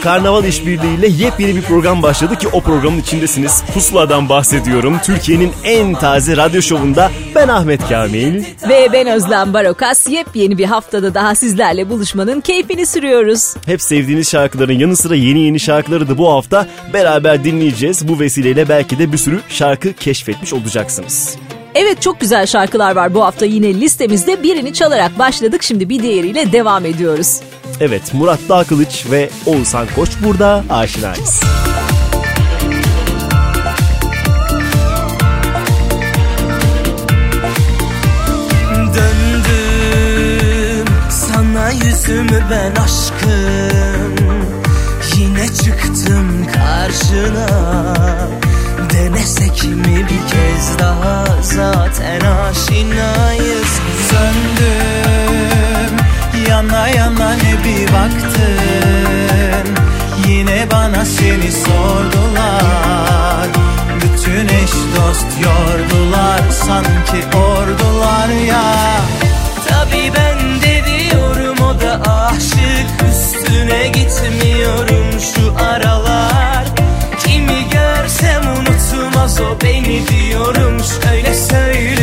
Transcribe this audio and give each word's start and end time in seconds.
Karnaval 0.00 0.44
işbirliğiyle 0.44 1.06
yepyeni 1.08 1.56
bir 1.56 1.62
program 1.62 2.02
başladı 2.02 2.38
ki 2.38 2.48
o 2.48 2.60
programın 2.60 3.00
içindesiniz. 3.00 3.62
Pusula'dan 3.74 4.28
bahsediyorum. 4.28 4.98
Türkiye'nin 5.04 5.52
en 5.64 5.94
taze 5.94 6.36
radyo 6.36 6.62
şovunda 6.62 7.10
ben 7.34 7.48
Ahmet 7.48 7.88
Kamil. 7.88 8.44
Ve 8.68 8.88
ben 8.92 9.06
Özlem 9.06 9.54
Barokas 9.54 10.08
yepyeni 10.08 10.58
bir 10.58 10.64
haftada 10.64 11.14
daha 11.14 11.34
sizlerle 11.34 11.90
buluşmanın 11.90 12.40
keyfini 12.40 12.86
sürüyoruz. 12.86 13.54
Hep 13.66 13.82
sevdiğiniz 13.82 14.30
şarkıların 14.30 14.78
yanı 14.78 14.96
sıra 14.96 15.14
yeni 15.14 15.40
yeni 15.40 15.60
şarkıları 15.60 16.08
da 16.08 16.18
bu 16.18 16.32
hafta 16.32 16.66
beraber 16.92 17.44
dinleyeceğiz. 17.44 18.08
Bu 18.08 18.20
vesileyle 18.20 18.68
belki 18.68 18.98
de 18.98 19.12
bir 19.12 19.18
sürü 19.18 19.40
şarkı 19.48 19.92
keşfetmiş 19.92 20.52
olacaksınız. 20.52 21.36
Evet 21.74 22.02
çok 22.02 22.20
güzel 22.20 22.46
şarkılar 22.46 22.96
var 22.96 23.14
bu 23.14 23.24
hafta 23.24 23.46
yine 23.46 23.80
listemizde. 23.80 24.42
Birini 24.42 24.72
çalarak 24.72 25.18
başladık 25.18 25.62
şimdi 25.62 25.88
bir 25.88 26.02
diğeriyle 26.02 26.52
devam 26.52 26.86
ediyoruz. 26.86 27.40
Evet 27.80 28.14
Murat 28.14 28.40
Dağkılıç 28.48 29.06
ve 29.10 29.30
Oğuzhan 29.46 29.86
Koç 29.96 30.10
burada. 30.24 30.64
Aşinayız. 30.70 31.40
Döndüm 38.94 40.86
sana 41.10 41.70
yüzümü 41.70 42.44
ben 42.50 42.74
aşkım. 42.82 44.14
Yine 45.16 45.46
çıktım 45.46 46.46
karşına. 46.54 47.48
Denesek 48.92 49.64
mi 49.64 49.96
bir 49.96 50.28
kez 50.30 50.78
daha? 50.78 51.24
Zaten 51.42 52.20
aşinayız. 52.20 53.80
Söndüm 54.10 55.09
yana 56.60 56.88
yana 56.88 57.32
ne 57.34 57.64
bir 57.64 57.92
baktın? 57.92 59.66
Yine 60.28 60.66
bana 60.72 61.04
seni 61.04 61.52
sordular. 61.52 63.48
Bütün 63.96 64.48
eş 64.48 64.72
dost 64.96 65.26
yordular 65.44 66.40
sanki 66.66 67.36
ordular 67.36 68.28
ya. 68.48 68.74
Tabi 69.68 70.12
ben 70.16 70.60
de 70.60 70.82
diyorum 70.86 71.56
o 71.60 71.80
da 71.80 72.12
aşık 72.12 72.88
Üstüne 73.10 73.88
gitmiyorum 73.88 75.20
şu 75.34 75.64
aralar. 75.64 76.64
Kimi 77.24 77.68
görsem 77.72 78.42
unutmaz 78.42 79.40
o 79.40 79.60
beni 79.62 80.08
diyorum 80.08 80.80
Şöyle 81.02 81.34
söylüyorum 81.34 81.99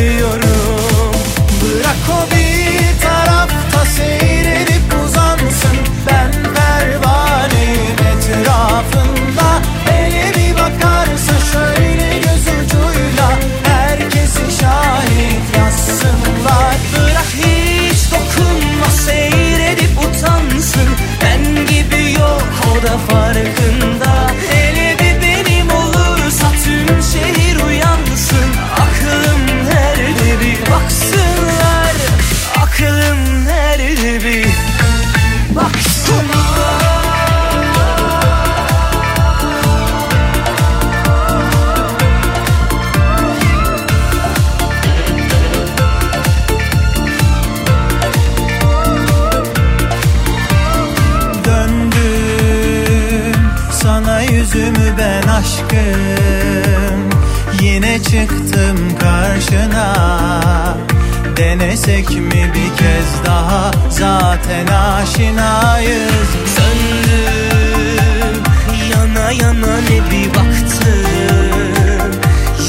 Denesek 61.60 62.10
mi 62.10 62.52
bir 62.54 62.76
kez 62.78 63.24
daha? 63.26 63.70
Zaten 63.90 64.66
aşinayız. 64.66 66.28
Söndüm 66.56 68.42
Yana 68.90 69.32
yana 69.32 69.76
ne 69.76 70.10
bir 70.10 70.28
baktım. 70.28 72.12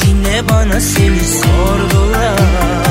Yine 0.05 0.49
bana 0.49 0.79
seni 0.79 1.19
sordular. 1.19 2.88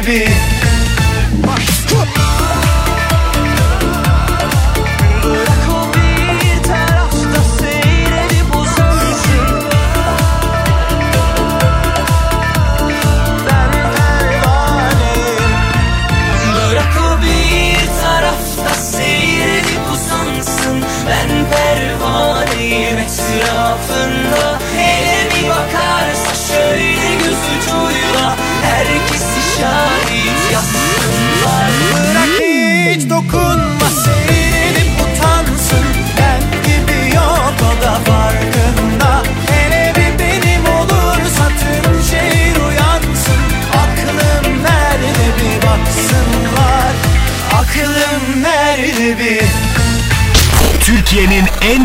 baby. 0.00 0.61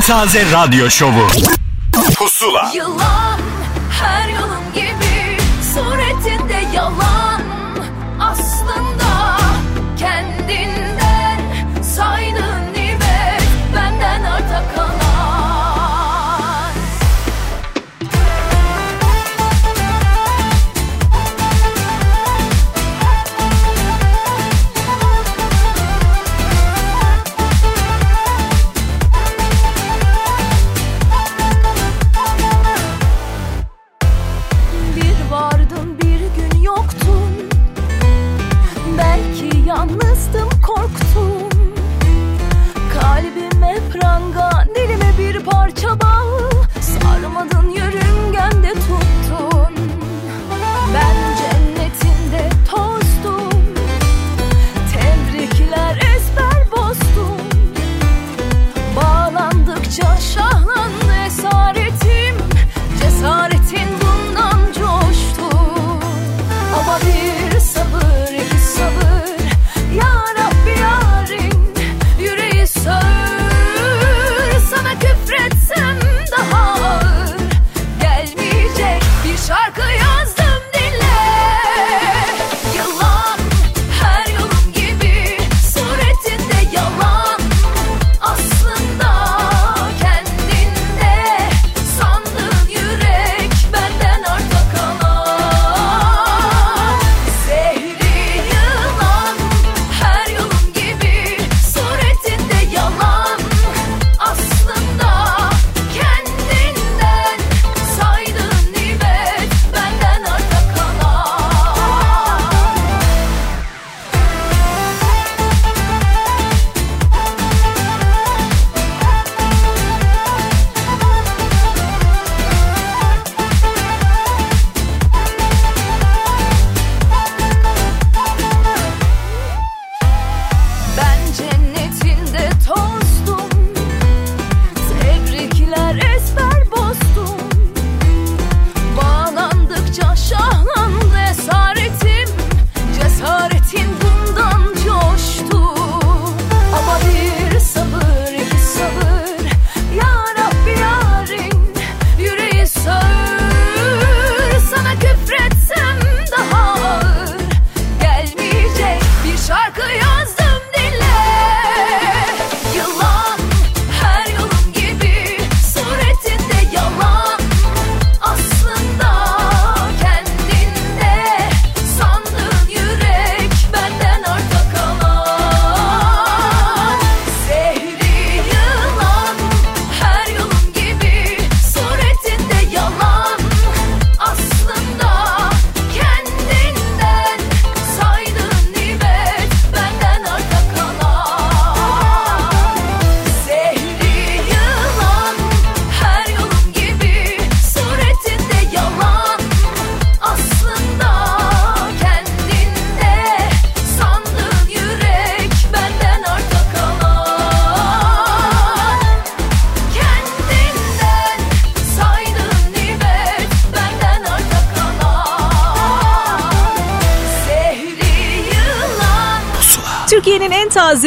Taze 0.07 0.51
Radyo 0.51 0.89
Şovu 0.89 1.27
Pusula. 2.15 2.71
Yıllar 2.74 3.17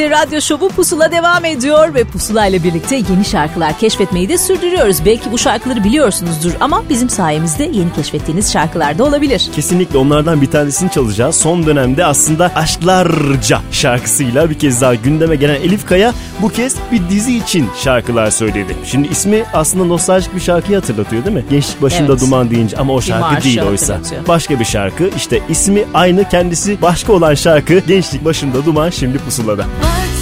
taze 0.01 0.11
radyo 0.11 0.41
şovu 0.41 0.69
Pusula 0.69 1.13
devam 1.13 1.45
ediyor 1.45 1.95
ve 1.95 2.05
Pusula 2.05 2.47
ile 2.47 2.63
birlikte 2.65 2.97
yeni 2.97 3.25
şarkılar 3.25 3.79
keşfetmeyi 3.79 4.29
de 4.29 4.39
sürdürüyoruz. 4.39 5.05
Belki 5.05 5.33
bu 5.33 5.39
şarkıları 5.39 5.85
biliyorsunuzdur 5.85 6.53
ama 6.61 6.83
bizim 6.89 7.11
sayemizde 7.11 7.65
yeni 7.65 7.93
keşfettiğiniz 7.93 8.53
şarkılar 8.53 8.99
da 8.99 9.05
olabilir. 9.05 9.51
Kesinlikle 9.55 9.99
onlardan 9.99 10.43
bir 10.43 10.51
tanesini 10.51 10.91
çalacağız. 10.91 11.37
Son 11.37 11.67
dönemde 11.67 12.05
aslında 12.05 12.53
Aşklarca 12.55 13.61
şarkısıyla 13.73 14.51
bir 14.51 14.59
kez 14.59 14.81
daha 14.81 14.95
gündeme 14.95 15.37
gelen 15.37 15.55
Elif 15.55 15.87
Kaya 15.87 16.13
bu 16.43 16.49
kez 16.49 16.77
bir 16.93 17.09
dizi 17.11 17.37
için 17.37 17.71
şarkılar 17.85 18.31
söyledi. 18.31 18.77
Şimdi 18.85 19.09
ismi 19.09 19.45
aslında 19.53 19.85
nostaljik 19.85 20.35
bir 20.35 20.41
şarkıyı 20.41 20.79
hatırlatıyor 20.79 21.25
değil 21.25 21.37
mi? 21.37 21.45
Gençlik 21.51 21.83
başında 21.83 22.13
Evet. 22.13 22.21
duman 22.21 22.51
deyince 22.51 22.77
ama 22.77 22.93
o 22.93 23.01
şarkı 23.01 23.45
değil 23.45 23.63
oysa. 23.63 23.99
Başka 24.29 24.61
bir 24.61 24.65
şarkı 24.65 25.11
işte 25.17 25.41
ismi 25.49 25.85
aynı 25.95 26.29
kendisi 26.29 26.83
başka 26.83 27.13
olan 27.13 27.35
şarkı 27.35 27.79
Gençlik 27.79 28.25
başında 28.25 28.65
duman 28.65 28.91
şimdi 28.91 29.19
pusulada. 29.19 29.61
Abartma 29.63 29.90
hearts. 29.91 30.20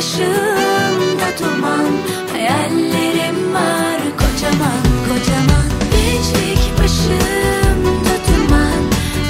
Başımda 0.00 1.28
duman 1.38 1.86
Hayallerim 2.32 3.54
var 3.54 4.00
kocaman 4.18 4.82
kocaman. 5.08 5.66
Gençlik 5.92 6.78
başımda 6.78 8.14
duman 8.28 8.82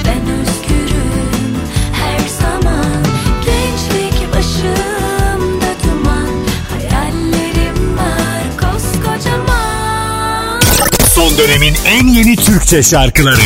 Ben 0.06 0.22
özgürüm 0.38 1.54
her 1.92 2.28
zaman. 2.40 3.02
Gençlik 3.44 4.34
başımda 4.34 5.70
duman 5.84 6.28
Hayallerim 6.70 7.98
var 7.98 8.42
koskocaman. 8.60 10.60
Son 11.14 11.38
dönemin 11.38 11.74
en 11.86 12.06
yeni 12.08 12.36
Türkçe 12.36 12.82
şarkıları 12.82 13.40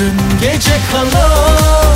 Bütün 0.00 0.38
gece 0.40 0.76
kalan 0.92 1.89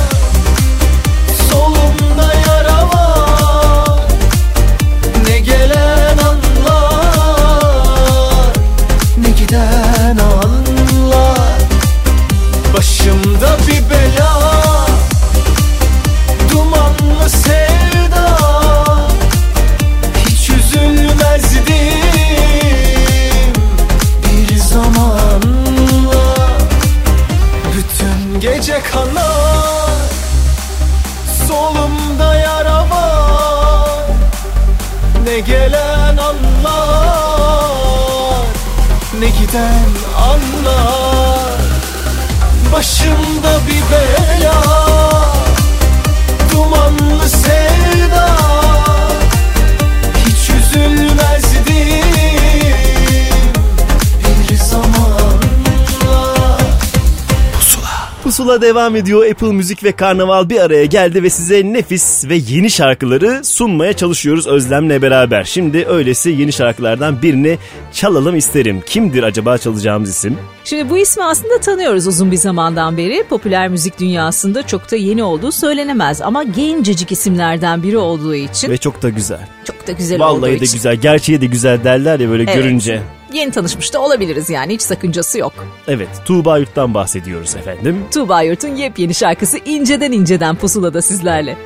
Pusula 58.55 58.67
devam 58.69 58.95
ediyor. 58.95 59.25
Apple 59.31 59.47
Müzik 59.51 59.83
ve 59.83 59.91
Karnaval 59.91 60.49
bir 60.49 60.59
araya 60.59 60.85
geldi 60.85 61.23
ve 61.23 61.29
size 61.29 61.73
nefis 61.73 62.25
ve 62.29 62.35
yeni 62.35 62.69
şarkıları 62.71 63.43
sunmaya 63.43 63.93
çalışıyoruz 63.93 64.47
Özlem'le 64.47 65.01
beraber. 65.01 65.43
Şimdi 65.43 65.85
öylesi 65.85 66.29
yeni 66.29 66.53
şarkılardan 66.53 67.21
birini 67.21 67.57
çalalım 67.93 68.35
isterim. 68.35 68.83
Kimdir 68.85 69.23
acaba 69.23 69.57
çalacağımız 69.57 70.09
isim? 70.09 70.37
Şimdi 70.63 70.89
bu 70.89 70.97
ismi 70.97 71.23
aslında 71.23 71.57
tanıyoruz 71.59 72.07
uzun 72.07 72.31
bir 72.31 72.37
zamandan 72.37 72.97
beri. 72.97 73.23
Popüler 73.29 73.67
müzik 73.67 73.99
dünyasında 73.99 74.67
çok 74.67 74.91
da 74.91 74.95
yeni 74.95 75.23
olduğu 75.23 75.51
söylenemez 75.51 76.21
ama 76.21 76.43
gencecik 76.43 77.11
isimlerden 77.11 77.83
biri 77.83 77.97
olduğu 77.97 78.35
için 78.35 78.69
Ve 78.71 78.77
çok 78.77 79.01
da 79.01 79.09
güzel. 79.09 79.47
çok 79.65 79.87
da 79.87 79.91
güzel 79.91 80.21
olduğu 80.21 80.41
Vallahi 80.41 80.51
de 80.51 80.55
için. 80.65 80.73
güzel. 80.73 80.95
Gerçeği 80.95 81.41
de 81.41 81.45
güzel 81.45 81.83
derler 81.83 82.19
ya 82.19 82.29
böyle 82.29 82.43
Evet. 82.43 82.55
görünce. 82.55 83.01
Yeni 83.33 83.51
tanışmış 83.51 83.93
da 83.93 84.01
olabiliriz 84.01 84.49
yani 84.49 84.73
hiç 84.73 84.81
sakıncası 84.81 85.39
yok. 85.39 85.53
Evet 85.87 86.09
Tuğba 86.25 86.57
Yurt'tan 86.57 86.93
bahsediyoruz 86.93 87.55
efendim. 87.55 88.05
Tuğba 88.13 88.41
Yurt'un 88.41 88.75
yepyeni 88.75 89.13
şarkısı 89.13 89.57
İnceden 89.65 90.11
İnceden 90.11 90.55
Pusula'da 90.55 91.01
sizlerle. 91.01 91.57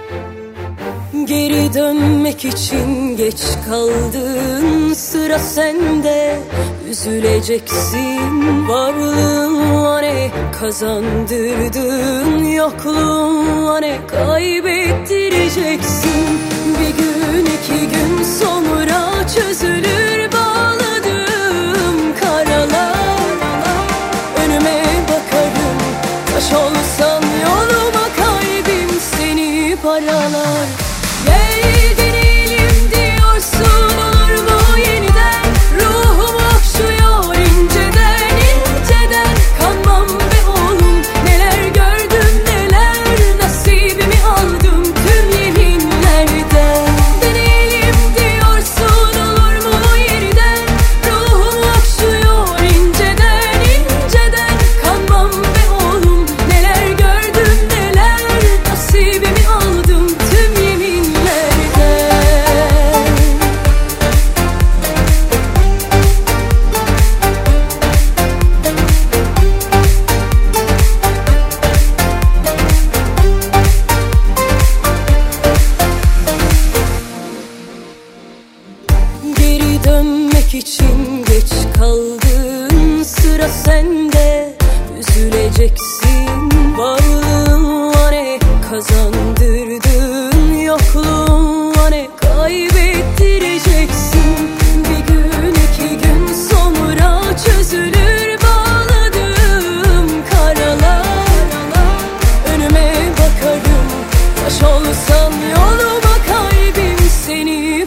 Geri 1.26 1.74
dönmek 1.74 2.45
için 2.45 3.17
geç 3.17 3.39
kaldın 3.69 4.93
Sıra 4.93 5.39
sende 5.39 6.39
Üzüleceksin 6.89 8.67
Varlığınla 8.67 10.00
ne 10.00 10.32
kazandırdın 10.60 12.43
Yokluğunla 12.43 13.80
ne 13.80 14.00
kaybettireceksin 14.08 16.39
Bir 16.80 16.98
gün 17.04 17.45
iki 17.45 17.88
gün 17.88 18.24
sonra 18.24 19.28
çözülür 19.36 20.19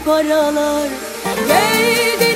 paralar. 0.04 0.88
Gel 1.48 2.31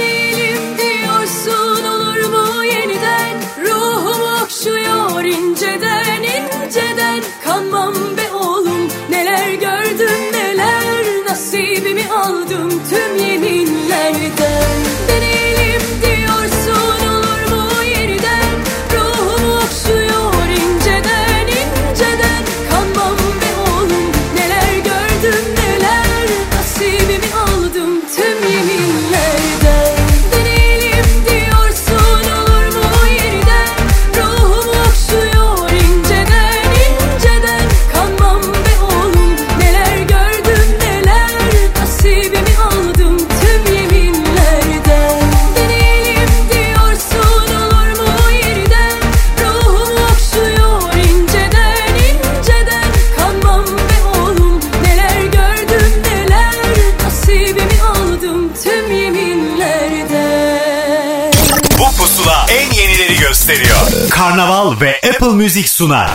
Müzik 65.47 65.69
sunar. 65.69 66.11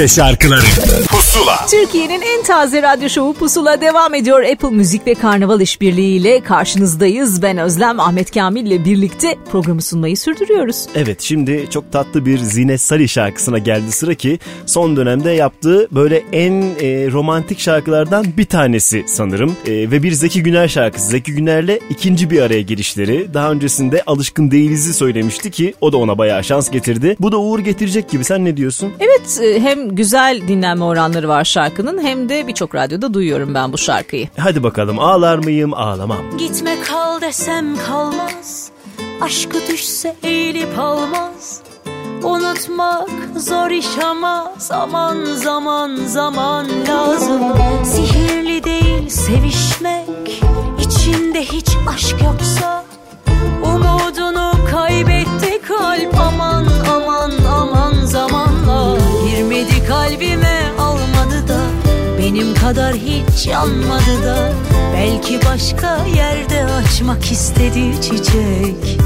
Türkçe 0.00 0.14
şarkıları 0.14 0.62
Türkiye'nin 1.80 2.20
en 2.20 2.42
taze 2.42 2.82
radyo 2.82 3.08
şovu 3.08 3.32
Pusula 3.32 3.80
devam 3.80 4.14
ediyor. 4.14 4.42
Apple 4.42 4.70
Müzik 4.70 5.06
ve 5.06 5.14
Karnaval 5.14 5.60
işbirliğiyle 5.60 6.40
karşınızdayız. 6.40 7.42
Ben 7.42 7.58
Özlem 7.58 8.00
Ahmet 8.00 8.30
Kamil 8.30 8.66
ile 8.66 8.84
birlikte 8.84 9.36
programı 9.52 9.82
sunmayı 9.82 10.16
sürdürüyoruz. 10.16 10.86
Evet 10.94 11.20
şimdi 11.20 11.66
çok 11.70 11.92
tatlı 11.92 12.26
bir 12.26 12.38
Zine 12.38 12.78
Sari 12.78 13.08
şarkısına 13.08 13.58
geldi 13.58 13.92
sıra 13.92 14.14
ki 14.14 14.38
son 14.66 14.96
dönemde 14.96 15.30
yaptığı 15.30 15.88
böyle 15.90 16.22
en 16.32 16.52
e, 16.80 17.10
romantik 17.10 17.60
şarkılardan 17.60 18.26
bir 18.36 18.46
tanesi 18.46 19.04
sanırım. 19.06 19.56
E, 19.66 19.72
ve 19.72 20.02
bir 20.02 20.12
Zeki 20.12 20.42
Güner 20.42 20.68
şarkısı. 20.68 21.08
Zeki 21.08 21.32
Güner'le 21.32 21.78
ikinci 21.90 22.30
bir 22.30 22.42
araya 22.42 22.62
gelişleri. 22.62 23.34
Daha 23.34 23.50
öncesinde 23.50 24.02
Alışkın 24.06 24.50
Değiliz'i 24.50 24.94
söylemişti 24.94 25.50
ki 25.50 25.74
o 25.80 25.92
da 25.92 25.96
ona 25.96 26.18
bayağı 26.18 26.44
şans 26.44 26.70
getirdi. 26.70 27.16
Bu 27.20 27.32
da 27.32 27.38
uğur 27.38 27.58
getirecek 27.58 28.10
gibi 28.10 28.24
sen 28.24 28.44
ne 28.44 28.56
diyorsun? 28.56 28.92
Evet 29.00 29.40
e, 29.42 29.60
hem 29.60 29.94
güzel 29.94 30.40
dinlenme 30.48 30.84
oranları 30.84 31.28
var 31.28 31.44
şarkının 31.70 32.02
hem 32.04 32.28
de 32.28 32.46
birçok 32.46 32.74
radyoda 32.74 33.14
duyuyorum 33.14 33.54
ben 33.54 33.72
bu 33.72 33.78
şarkıyı. 33.78 34.28
Hadi 34.38 34.62
bakalım 34.62 34.98
ağlar 34.98 35.38
mıyım 35.38 35.74
ağlamam. 35.74 36.18
Gitme 36.38 36.76
kal 36.82 37.20
desem 37.20 37.76
kalmaz. 37.86 38.70
Aşkı 39.20 39.58
düşse 39.68 40.16
eğilip 40.22 40.78
almaz. 40.78 41.62
Unutmak 42.22 43.08
zor 43.36 43.70
iş 43.70 43.98
ama 44.04 44.52
Zaman 44.58 45.24
zaman 45.24 45.96
zaman 45.96 46.66
lazım. 46.88 47.42
Sihirli 47.84 48.64
değil 48.64 49.08
sevişmek. 49.08 50.42
İçinde 50.80 51.42
hiç 51.44 51.68
aşk 51.94 52.16
yoksa 52.24 52.84
Umudunu 53.64 54.52
kaybetti 54.70 55.62
kalp. 55.68 56.14
Aman 56.20 56.66
aman 56.94 57.32
aman 57.60 57.94
zamanla 58.04 58.96
Girmedi 59.30 59.86
kalbime 59.88 60.79
Benim 62.30 62.54
kadar 62.54 62.94
hiç 62.94 63.46
yanmadı 63.46 64.24
da 64.24 64.52
Belki 64.94 65.40
başka 65.46 66.06
yerde 66.06 66.64
açmak 66.64 67.32
istedi 67.32 68.00
çiçek. 68.02 68.98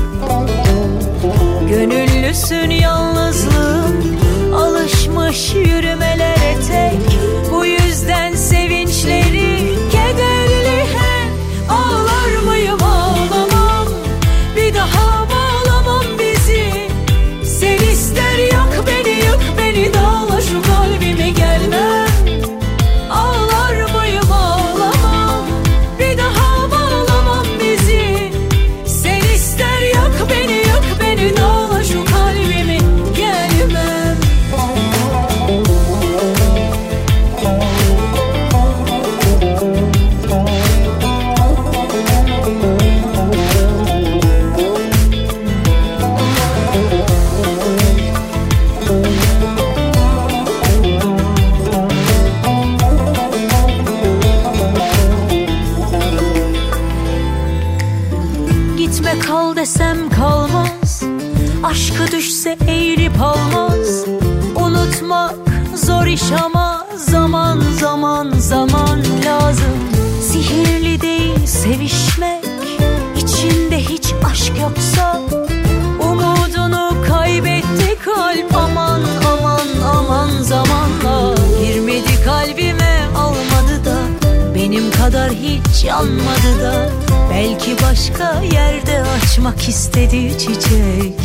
Gönüllüsün 1.69 2.71
yalnızlığın 2.71 4.19
Alışmış 4.55 5.55
yürümelere 5.55 6.55
tek. 6.69 7.19
Bu 7.53 7.67
yüzden 7.67 8.35
sevinçleri 8.35 9.54
iş 66.15 66.33
ama 66.45 66.87
zaman 66.97 67.61
zaman 67.81 68.31
zaman 68.39 69.01
lazım. 69.25 69.79
Sihirli 70.23 71.01
değil 71.01 71.47
sevişmek. 71.47 72.45
İçinde 73.17 73.79
hiç 73.79 74.15
aşk 74.31 74.53
yoksa 74.61 75.21
Umudunu 76.01 76.91
kaybetti 77.09 77.99
kalp. 78.05 78.57
Aman 78.57 79.01
aman 79.33 79.67
aman 79.95 80.43
zamanla 80.43 81.35
Girmedi 81.65 82.25
kalbime 82.25 83.01
almadı 83.17 83.85
da. 83.85 83.97
Benim 84.55 84.91
kadar 84.91 85.31
hiç 85.31 85.85
yanmadı 85.85 86.61
da. 86.63 86.89
Belki 87.31 87.77
başka 87.83 88.43
yerde 88.43 89.03
açmak 89.03 89.69
istedi 89.69 90.39
çiçek. 90.39 91.21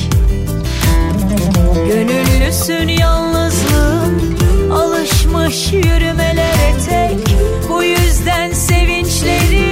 Gönüllüsün 1.88 2.88
yalnızlığın 2.88 4.39
Alışmış 4.72 5.74
yürümelere 5.74 6.76
tek. 6.90 7.36
Bu 7.70 7.84
yüzden 7.84 8.52
sevinçleri 8.52 9.69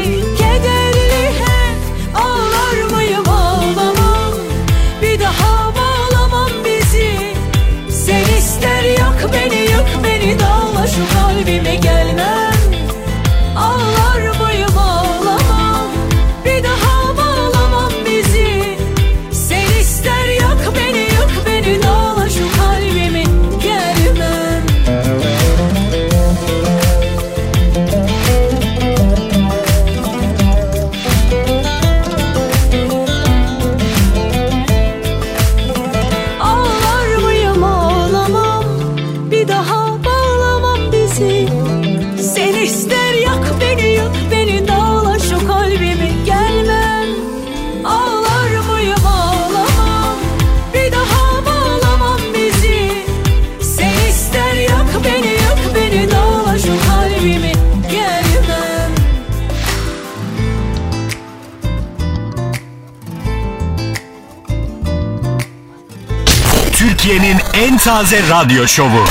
Yeptaze 67.88 68.30
Radyo 68.30 68.68
Şovu. 68.68 69.06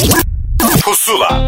Pusula. 0.85 1.46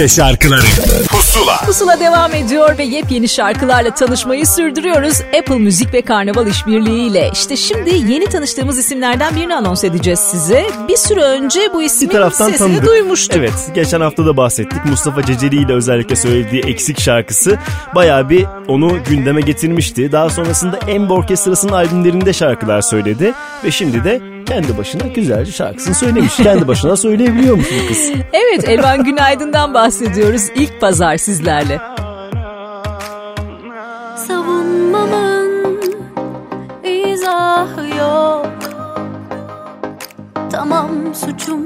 Türkçe 0.00 0.16
şarkıları 0.16 0.66
Pusula 1.08 1.56
Pusula 1.66 2.00
devam 2.00 2.34
ediyor 2.34 2.78
ve 2.78 2.82
yepyeni 2.84 3.28
şarkılarla 3.28 3.94
tanışmayı 3.94 4.46
sürdürüyoruz. 4.46 5.20
Apple 5.38 5.58
Müzik 5.58 5.94
ve 5.94 6.02
Karnaval 6.02 6.46
işbirliğiyle. 6.46 7.30
İşte 7.32 7.56
şimdi 7.56 7.90
yeni 7.90 8.26
tanıştığımız 8.26 8.78
isimlerden 8.78 9.36
birini 9.36 9.54
anons 9.54 9.84
edeceğiz 9.84 10.18
size. 10.18 10.66
Bir 10.88 10.96
süre 10.96 11.22
önce 11.22 11.60
bu 11.74 11.80
Bir 11.80 11.84
ismin 11.84 12.08
taraftan 12.08 12.50
sesini 12.50 12.58
tanıdık. 12.68 12.86
duymuştuk. 12.86 13.36
Evet 13.36 13.52
geçen 13.74 14.00
hafta 14.00 14.26
da 14.26 14.36
bahsettik. 14.36 14.84
Mustafa 14.84 15.22
Ceceli 15.26 15.56
ile 15.56 15.72
özellikle 15.72 16.16
söylediği 16.16 16.62
Eksik 16.62 17.00
şarkısı 17.00 17.58
bayağı 17.94 18.30
bir 18.30 18.46
onu 18.68 19.04
gündeme 19.08 19.40
getirmişti. 19.40 20.12
Daha 20.12 20.30
sonrasında 20.30 20.78
Ember 20.88 21.14
Orkestrası'nın 21.14 21.72
albümlerinde 21.72 22.32
şarkılar 22.32 22.82
söyledi. 22.82 23.34
Ve 23.64 23.70
şimdi 23.70 24.04
de 24.04 24.20
kendi 24.50 24.78
başına 24.78 25.06
güzelce 25.06 25.52
şarkısını 25.52 25.94
söylemiş. 25.94 26.36
kendi 26.36 26.68
başına 26.68 26.96
söyleyebiliyormuş 26.96 27.66
bu 27.82 27.88
kız. 27.88 28.10
Evet 28.32 28.68
Elvan 28.68 29.04
Günaydın'dan 29.04 29.74
bahsediyoruz. 29.74 30.42
İlk 30.54 30.80
pazar 30.80 31.16
sizlerle. 31.16 31.80
Savunmamın 34.28 35.80
izahı 36.84 37.88
yok 37.98 38.46
Tamam 40.52 40.88
suçum 41.14 41.60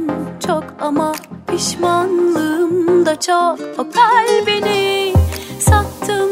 çok 0.47 0.65
ama 0.81 1.13
pişmanlığım 1.51 3.07
da 3.07 3.21
çok 3.21 3.59
O 3.79 3.87
kalbini 3.91 5.13
sattım 5.59 6.31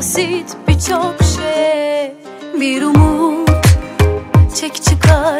basit 0.00 0.56
birçok 0.68 1.16
şey. 1.36 2.12
Bir 2.60 2.82
umut 2.82 3.50
çek 4.54 4.82
çıkar 4.82 5.39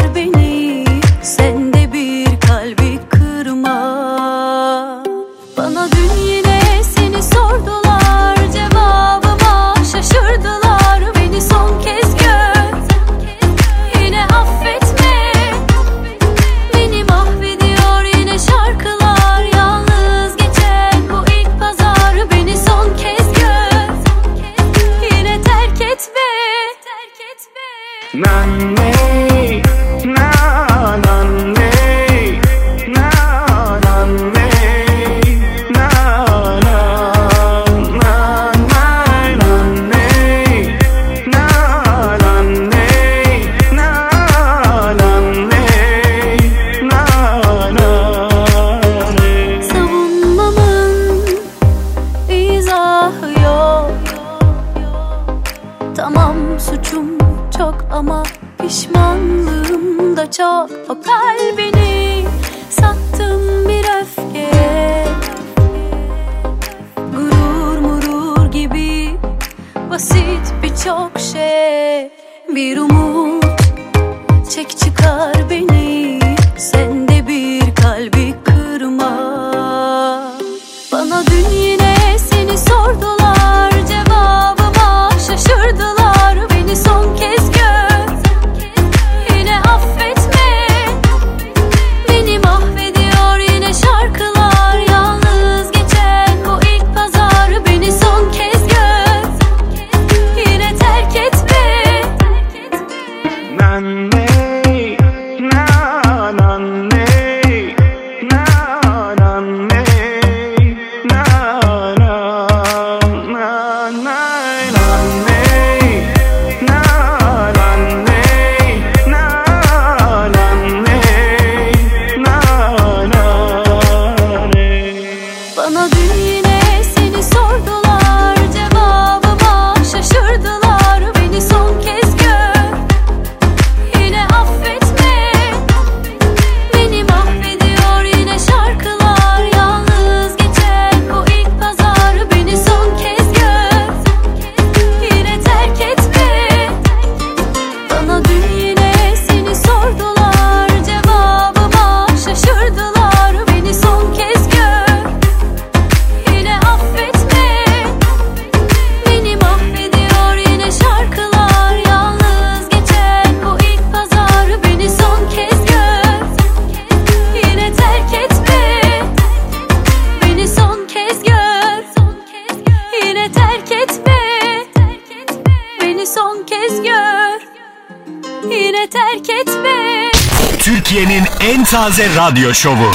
terk 179.01 179.31
etme. 179.41 180.11
Türkiye'nin 180.59 181.25
en 181.41 181.65
taze 181.65 182.09
radyo 182.17 182.55
şovu. 182.55 182.91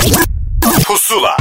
Pusula 0.88 1.38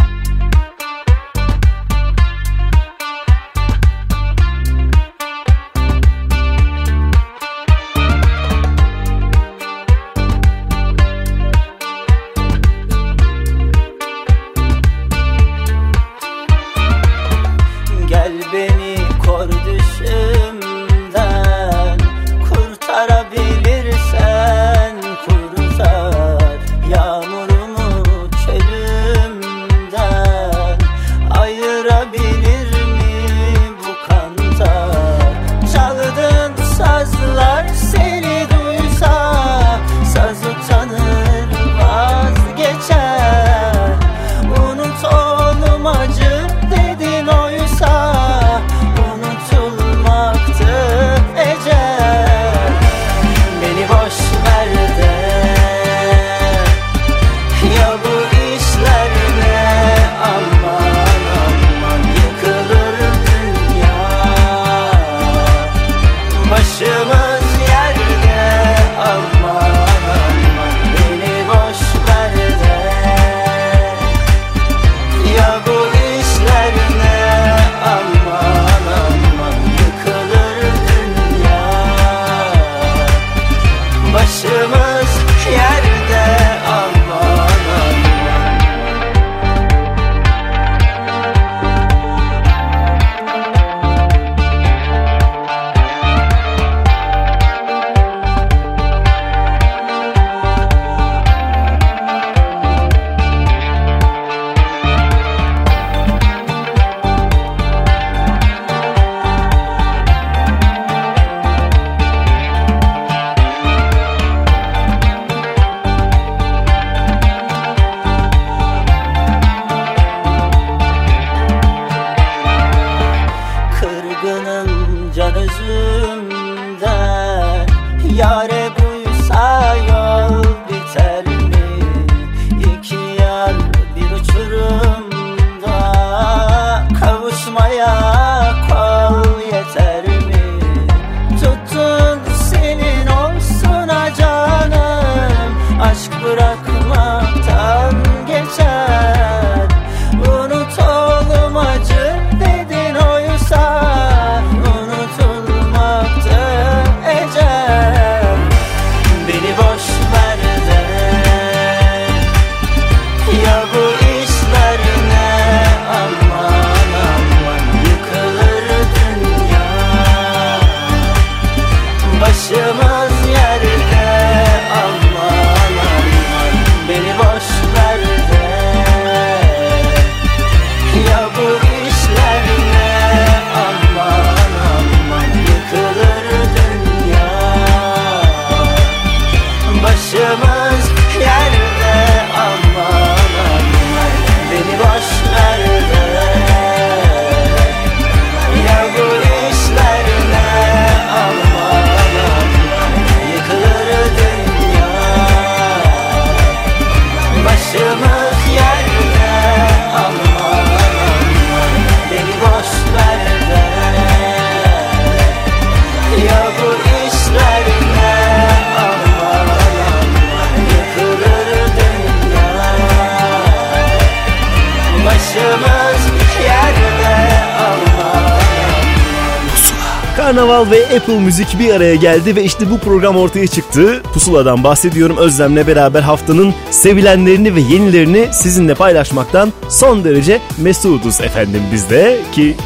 Karnaval 230.55 230.71
ve 230.71 230.97
Apple 230.97 231.21
Müzik 231.21 231.59
bir 231.59 231.75
araya 231.75 231.95
geldi 231.95 232.37
ve 232.37 232.45
işte 232.45 232.71
bu 232.71 232.79
program 232.79 233.17
ortaya 233.17 233.47
çıktı. 233.47 234.03
Pusula'dan 234.03 234.65
bahsediyorum. 234.65 235.17
Özlem'le 235.17 235.67
beraber 235.67 236.03
haftanın 236.03 236.55
sevilenlerini 236.71 237.55
ve 237.55 237.61
yenilerini 237.61 238.29
sizinle 238.33 238.75
paylaşmaktan 238.75 239.53
son 239.69 240.05
derece 240.05 240.41
mesuduz 240.59 241.21
efendim 241.21 241.63
biz 241.73 241.91
de. 241.91 242.21
Ki 242.33 242.57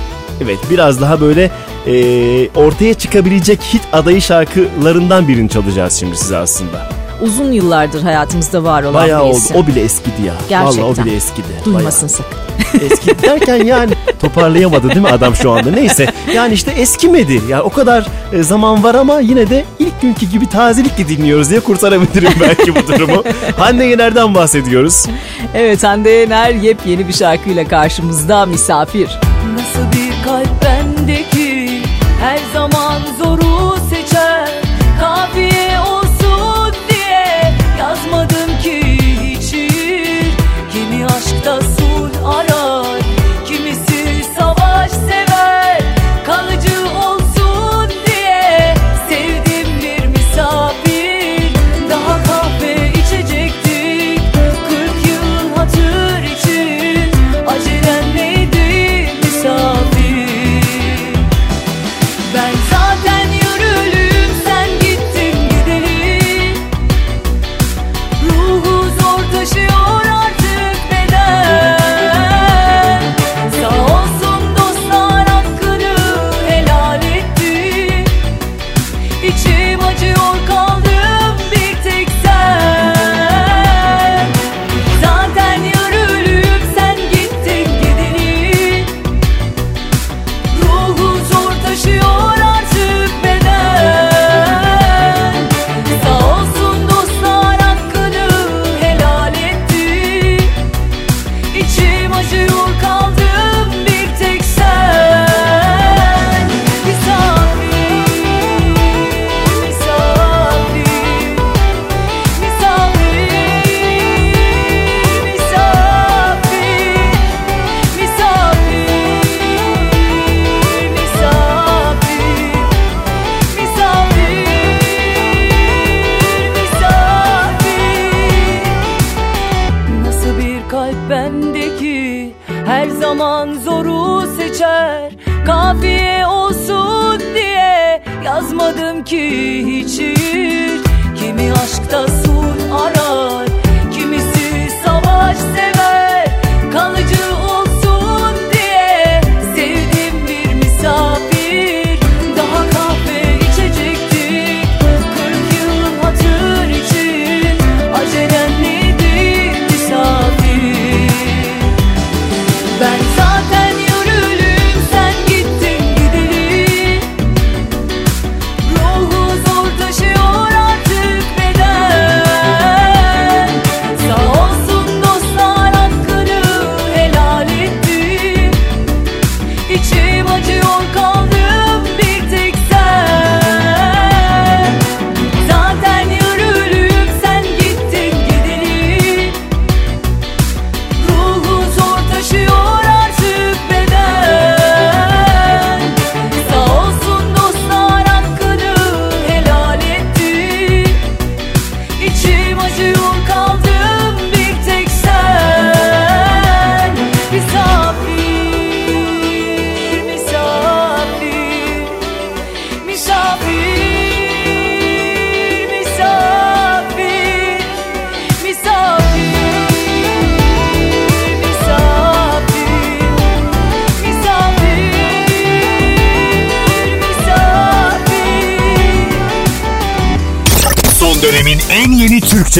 evet 0.45 0.59
biraz 0.70 1.01
daha 1.01 1.20
böyle 1.20 1.51
e, 1.86 2.49
ortaya 2.49 2.95
çıkabilecek 2.95 3.61
hit 3.61 3.82
adayı 3.93 4.22
şarkılarından 4.22 5.28
birini 5.28 5.49
çalacağız 5.49 5.93
şimdi 5.93 6.16
size 6.16 6.36
aslında. 6.36 6.97
Uzun 7.21 7.53
yıllardır 7.53 8.03
hayatımızda 8.03 8.64
var 8.64 8.83
olan 8.83 8.95
Bayağı 8.95 9.21
bir 9.25 9.29
oldu. 9.31 9.37
isim. 9.39 9.57
O 9.57 9.66
bile 9.66 9.81
eskidi 9.81 10.23
ya. 10.27 10.35
Gerçekten. 10.49 10.85
Vallahi 10.85 11.01
o 11.01 11.05
bile 11.05 11.16
eskidi. 11.16 11.47
Duymasın 11.64 12.07
sakın. 12.07 12.39
Eski 12.91 13.23
derken 13.23 13.64
yani 13.64 13.93
toparlayamadı 14.21 14.89
değil 14.89 15.01
mi 15.01 15.09
adam 15.09 15.35
şu 15.35 15.51
anda? 15.51 15.71
Neyse 15.71 16.07
yani 16.35 16.55
işte 16.55 16.71
eskimedi. 16.71 17.41
Yani 17.49 17.62
o 17.62 17.71
kadar 17.71 18.07
e, 18.33 18.43
zaman 18.43 18.85
var 18.85 18.95
ama 18.95 19.21
yine 19.21 19.51
de 19.51 19.64
ilk 19.79 20.01
günkü 20.03 20.27
gibi 20.27 20.49
tazelikle 20.49 21.09
dinliyoruz 21.09 21.51
diye 21.51 21.61
kurtarabilirim 21.61 22.33
belki 22.41 22.75
bu 22.75 22.87
durumu. 22.89 23.25
Hande 23.57 23.85
Yener'den 23.85 24.35
bahsediyoruz. 24.35 25.07
Evet 25.55 25.85
Hande 25.85 26.11
Yener 26.11 26.51
yepyeni 26.51 27.09
bir 27.09 27.12
şarkıyla 27.12 27.69
karşımızda 27.69 28.47
misafir. 28.47 29.19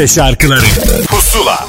Şarkıları. 0.09 0.67
Pusula 1.09 1.67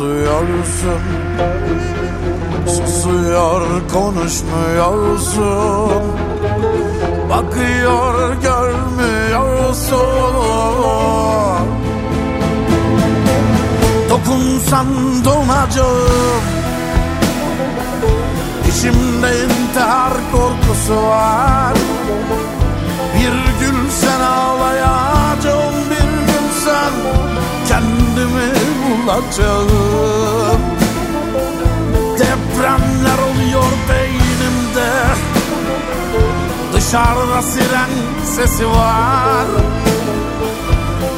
susuyorsun 0.00 1.02
Susuyor 2.66 3.62
konuşmuyorsun. 3.92 6.02
Bakıyor 7.30 8.34
görmüyorsun. 8.42 10.00
Dokunsan 14.10 14.86
donacağım 15.24 16.42
İçimde 18.68 19.44
intihar 19.44 20.12
korkusu 20.32 20.96
var. 21.02 21.74
Bir 23.14 23.34
gün 23.60 23.78
sen 23.90 24.20
ağlayacağım 24.20 25.74
Bir 25.90 26.00
gün 26.00 26.46
sen 26.64 26.92
kendimi 28.20 28.52
bulacağım. 28.84 30.60
Depremler 32.18 33.18
oluyor 33.18 33.72
beynimde. 33.88 34.92
Dışarıda 36.72 37.42
siren 37.42 37.90
sesi 38.24 38.68
var. 38.68 39.46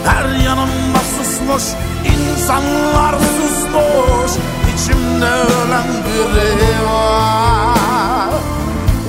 Her 0.05 0.25
yanımda 0.25 0.99
susmuş 1.19 1.63
insanlar 2.05 3.15
susmuş. 3.15 4.33
İçimde 4.75 5.27
ölen 5.27 5.89
biri 6.07 6.87
var. 6.93 8.31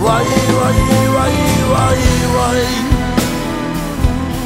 Vay 0.03 0.25
vay 0.25 0.75
vay 1.15 1.33
vay 1.71 1.99
vay 2.37 2.82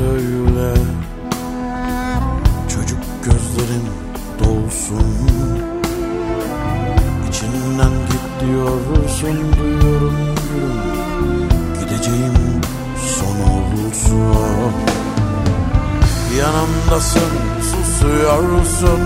söyle. 0.00 0.74
Çocuk 2.68 2.98
gözlerin 3.24 3.86
dolsun. 4.38 5.06
İçinden 7.28 7.92
git 8.10 8.40
diyorsun 8.40 9.36
duyuyorum 9.58 10.16
Gideceğim 11.80 12.34
son 13.16 13.36
olursun 13.50 14.72
Yanımdasın 16.38 17.30
susuyorsun. 17.62 19.00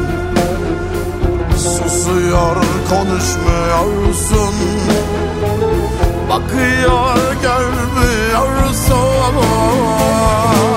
Susuyor 1.57 2.57
konuşmuyorsun 2.89 4.55
Bakıyor 6.35 7.17
görmüyorsun 7.43 9.35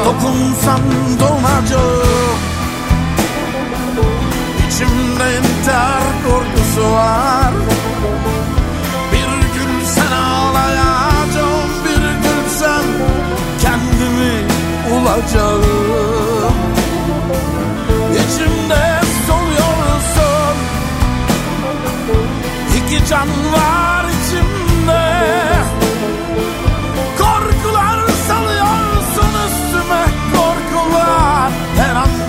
Dokunsam 0.05 0.82
donacağım 1.20 2.39
İçimde 4.68 5.38
intihar 5.38 6.03
korkusu 6.28 6.91
var. 6.91 7.53
Bir 9.12 9.60
gün 9.60 9.86
sen 9.86 10.12
ağlayacağım 10.12 11.70
Bir 11.86 12.01
gün 12.01 12.49
sen 12.60 12.86
kendimi 13.62 14.36
bulacağım. 14.89 16.55
İçimde 18.14 19.01
soluyorsun 19.28 20.58
İki 22.78 23.10
can 23.10 23.28
var 23.28 23.97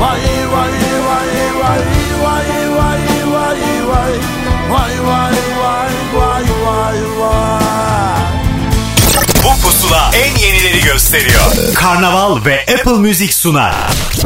Vay 0.00 0.20
vay 0.52 0.74
vay 1.08 1.30
vay 1.60 1.80
vay 2.24 2.48
vay 2.76 3.00
vay 3.32 3.58
vay 3.90 4.12
Vay 4.70 4.94
vay 5.08 5.36
vay 5.62 5.92
vay 6.14 6.44
vay 6.64 6.98
vay 7.20 7.58
Bu 9.44 9.62
pusula 9.62 10.10
en 10.14 10.38
yenileri 10.38 10.80
gösteriyor. 10.84 11.74
Karnaval 11.74 12.44
ve 12.44 12.60
Apple 12.78 12.92
Müzik 12.98 13.32
sunar. 13.34 13.74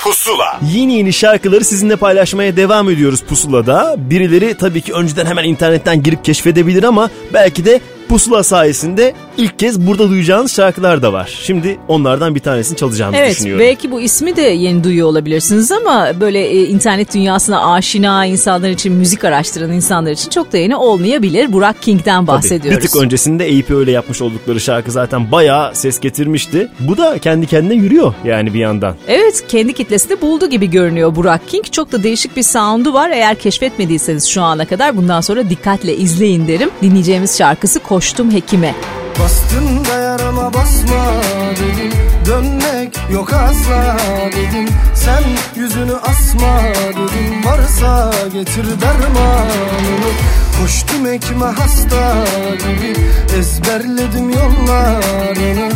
Pusula. 0.01 0.61
Yeni 0.73 0.95
yeni 0.95 1.12
şarkıları 1.12 1.64
sizinle 1.64 1.97
paylaşmaya 1.97 2.57
devam 2.57 2.91
ediyoruz 2.91 3.23
Pusula'da. 3.29 3.95
Birileri 3.99 4.55
tabii 4.55 4.81
ki 4.81 4.93
önceden 4.93 5.27
hemen 5.27 5.45
internetten 5.45 6.03
girip 6.03 6.25
keşfedebilir 6.25 6.83
ama 6.83 7.11
belki 7.33 7.64
de 7.64 7.81
Pusula 8.13 8.43
sayesinde 8.43 9.15
ilk 9.39 9.59
kez 9.59 9.87
burada 9.87 10.09
duyacağınız 10.09 10.53
şarkılar 10.53 11.03
da 11.03 11.13
var. 11.13 11.39
Şimdi 11.43 11.79
onlardan 11.89 12.35
bir 12.35 12.41
tanesini 12.41 12.77
çalacağımızı 12.77 13.23
Evet 13.23 13.37
düşünüyorum. 13.37 13.65
belki 13.67 13.91
bu 13.91 14.01
ismi 14.01 14.37
de 14.37 14.43
yeni 14.43 14.85
duyuyor 14.85 15.09
olabilirsiniz 15.09 15.73
ama 15.73 16.21
böyle 16.21 16.41
e, 16.49 16.67
internet 16.67 17.15
dünyasına 17.15 17.73
aşina 17.73 18.27
insanlar 18.27 18.71
için 18.71 18.93
müzik 18.93 19.25
araştıran 19.25 19.73
insanlar 19.73 20.11
için 20.11 20.31
çok 20.31 20.53
da 20.53 20.59
yeni 20.59 20.77
olmayabilir. 20.77 21.53
Burak 21.53 21.83
King'den 21.83 22.27
Tabii, 22.27 22.27
bahsediyoruz. 22.27 22.83
Bir 22.83 22.89
tık 22.89 23.03
öncesinde 23.03 23.47
Eyüp 23.47 23.71
öyle 23.71 23.91
yapmış 23.91 24.23
oldukları 24.23 24.61
şarkı 24.61 24.91
zaten 24.91 25.33
bayağı 25.33 25.75
ses 25.75 26.01
getirmişti. 26.01 26.69
Bu 26.81 26.97
da 26.97 27.19
kendi 27.19 27.47
kendine 27.47 27.75
yürüyor 27.75 28.15
yani 28.25 28.55
bir 28.55 28.61
yandan. 28.61 28.97
Evet 29.09 29.45
kendi 29.49 29.73
kitlesini 29.73 30.21
buldu 30.21 30.51
gibi 30.51 30.71
görünüyor 30.71 31.17
Burak 31.17 31.49
King. 31.49 31.65
Çok 31.71 31.93
da 31.93 32.03
değişik 32.03 32.37
bir 32.37 32.43
sound'u 32.43 32.93
var. 32.93 33.11
Eğer 33.11 33.35
keşfetmediyseniz 33.35 34.29
şu 34.29 34.43
ana 34.43 34.65
kadar 34.65 34.97
bundan 34.97 35.21
sonra 35.21 35.51
dikkatle 35.51 35.97
izleyin 35.97 36.49
derim. 36.49 36.71
Dinleyeceğimiz 36.83 37.39
şarkısı 37.39 37.81
Koştum 38.03 38.32
Hekime. 38.32 38.74
Bastın 39.22 39.84
da 39.84 39.94
yarama 39.94 40.55
basma 40.55 41.12
dedim. 41.50 41.92
Dönmek 42.26 42.98
yok 43.12 43.32
asla 43.32 43.96
dedim. 44.32 44.68
Sen 44.94 45.22
yüzünü 45.62 45.92
asma 45.96 46.61
dedim. 46.90 47.44
Varsa 47.44 48.12
getir 48.32 48.64
dermanını. 48.64 50.12
Koştum 50.61 51.07
ekme 51.07 51.46
hasta 51.46 52.24
gibi 52.59 52.96
Ezberledim 53.38 54.30
yollarını 54.30 55.72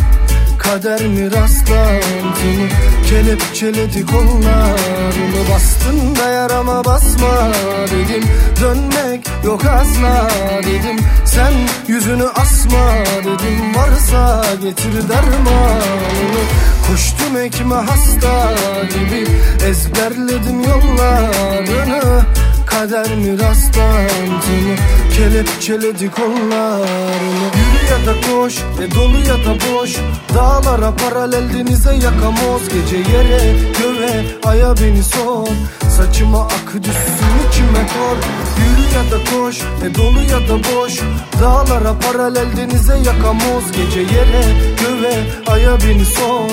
Kader 0.66 1.06
mi 1.06 1.30
rastlantını 1.30 2.68
Kelepçeledi 3.08 4.06
kollarını 4.06 5.48
Bastın 5.54 6.16
da 6.16 6.28
yarama 6.28 6.84
basma 6.84 7.52
dedim 7.90 8.24
Dönmek 8.60 9.26
yok 9.44 9.64
asla 9.64 10.30
dedim. 10.62 11.04
Sen 11.24 11.52
yüzünü 11.88 12.28
asma 12.28 12.94
dedim 13.20 13.74
Varsa 13.74 14.44
getir 14.62 15.08
dermanını. 15.08 16.42
Koştum 16.88 17.36
ekme 17.36 17.74
hasta 17.74 18.54
gibi 18.88 19.26
Ezberledim 19.68 20.60
yollarını. 20.62 22.22
Kader 22.66 23.14
mi 23.14 23.38
rastlantını 23.38 24.76
Kelepçeledi 25.16 26.10
kollarını 26.10 27.46
Yürü 27.56 27.65
ya 27.90 28.06
da 28.06 28.14
koş 28.20 28.54
e 28.58 28.94
dolu 28.94 29.18
ya 29.18 29.34
da 29.34 29.54
boş. 29.60 29.96
Dağlara 30.34 30.94
paralel 30.96 31.54
denize 31.54 31.94
yakamoz. 31.94 32.62
Gece 32.68 32.96
yere 32.96 33.54
göğe 33.82 34.24
aya 34.44 34.74
beni 34.76 35.02
sor. 35.02 35.48
Saçıma 35.96 36.44
akı 36.44 36.82
düşsün 36.82 37.34
içime 37.48 37.86
kor. 37.86 38.16
Yürü 38.62 38.86
ya 38.94 39.10
da 39.10 39.24
koş 39.30 39.60
e 39.60 39.94
dolu 39.94 40.22
ya 40.22 40.48
da 40.48 40.58
boş. 40.58 41.00
Dağlara 41.40 41.94
paralel 41.98 42.56
denize 42.56 42.96
yakamoz. 42.96 43.64
Gece 43.72 44.00
yere 44.00 44.44
göğe 44.82 45.24
aya 45.46 45.80
beni 45.80 46.04
sor. 46.04 46.50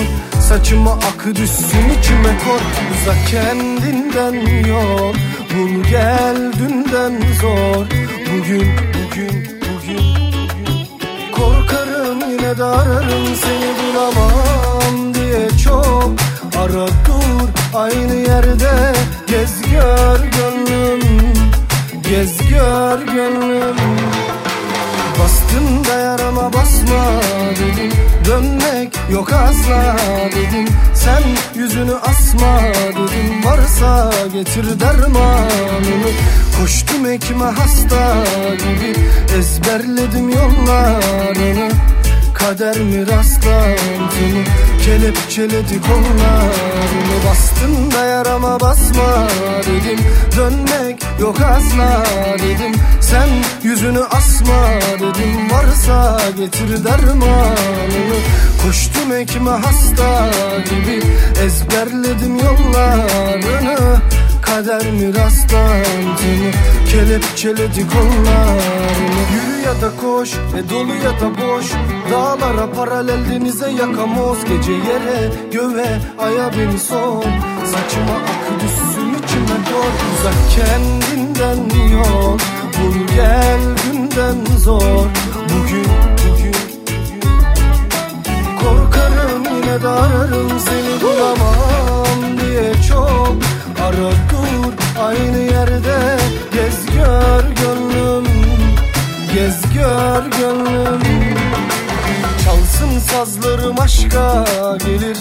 Saçıma 0.48 0.92
akı 0.92 1.36
düşsün 1.36 1.88
içime 2.00 2.38
kor. 2.44 2.60
Uzak 2.94 3.28
kendinden 3.30 4.66
yol 4.66 5.14
Bul 5.54 5.84
gel 5.90 6.52
dünden 6.58 7.14
zor. 7.40 7.86
Bugün, 8.32 8.68
Korkarım 11.36 12.30
yine 12.30 12.58
de 12.58 12.64
ararım 12.64 13.26
seni 13.42 13.70
bulamam 13.78 15.14
diye 15.14 15.48
çok. 15.64 16.14
Ara 16.58 16.86
dur 16.86 17.48
aynı 17.74 18.14
yerde 18.14 18.92
Gez 19.26 19.62
gör 19.72 20.18
gönlüm 20.18 21.00
Gez 22.10 22.48
gör 22.48 22.98
gönlüm 23.14 23.76
Bastın 25.18 25.84
da 25.84 26.00
yarama 26.00 26.52
basma 26.52 27.04
dedim. 27.50 27.92
Dönmek 28.24 28.98
yok 29.12 29.32
asla 29.32 29.96
dedim. 30.32 30.68
Sen 30.94 31.22
yüzünü 31.60 31.94
asma 31.94 32.60
dedim. 32.90 33.44
Varsa 33.44 34.10
getir 34.32 34.80
dermanını 34.80 36.10
Koştum 36.60 37.06
ekme 37.06 37.44
hasta 37.44 38.14
gibi 38.58 38.94
Ezberledim 39.38 40.28
yollarını 40.28 41.70
Kader 42.34 42.80
mi 42.80 43.06
rastlantını 43.06 44.44
Kelepçeledi 44.84 45.80
kollarını 45.82 47.16
Bastın 47.28 47.90
da 47.90 48.04
yarama 48.04 48.60
basma 48.60 49.28
dedim. 49.66 50.04
Dönmek 50.36 51.02
yok 51.20 51.40
asla 51.40 52.04
dedim. 52.38 52.80
Sen 53.00 53.28
yüzünü 53.62 54.04
asma 54.04 54.68
dedim. 55.00 55.50
Varsa 55.50 56.20
getir 56.38 56.84
dermanını 56.84 58.18
Koştum 58.62 59.12
ekme 59.12 59.50
hasta 59.50 60.30
gibi 60.70 61.02
Ezberledim 61.46 62.38
yollarını 62.38 64.00
Kader 64.54 64.92
mi 64.92 65.14
rastlantını 65.14 66.50
Kelepçeledi 66.90 67.86
kollarını. 67.88 69.22
Yürü 69.34 69.60
ya 69.66 69.80
da 69.82 69.96
koş 70.00 70.32
e 70.34 70.70
dolu 70.70 70.94
ya 70.94 71.20
da 71.20 71.30
boş. 71.30 71.66
Dağlara 72.10 72.72
paralel 72.72 73.30
denize 73.30 73.70
yakamoz. 73.70 74.38
Gece 74.44 74.72
yere 74.72 75.32
göğe 75.52 76.00
aya 76.18 76.50
beni 76.58 76.78
sor 76.78 77.22
Saçıma 77.64 78.14
akı 78.14 78.54
düşsün 78.60 79.14
içime 79.14 79.58
dor. 79.70 79.92
Uzak 80.14 80.34
kendinden 80.56 81.88
yol. 81.92 82.38
Bul 82.74 83.14
gel 83.16 83.60
günden 83.84 84.56
zor. 84.58 85.06
Bugün, 85.44 85.86
bugün, 86.24 86.54
Korkarım 88.60 89.44
yine 89.44 89.82
de 89.82 89.88
ararım 89.88 90.60
seni 90.60 91.02
bulamam 91.02 92.38
diye 92.40 92.72
çok 92.88 93.53
Ara 93.84 94.10
dur 94.30 94.72
aynı 95.02 95.38
yerde 95.38 96.18
Gez 96.52 96.86
gör 96.86 97.44
gönlüm 97.44 98.24
Gez 99.34 99.62
gör 99.74 100.26
gönlüm. 100.38 101.00
Çalsın 102.44 102.98
sazlarım 102.98 103.80
aşka 103.80 104.44
gelir. 104.78 105.16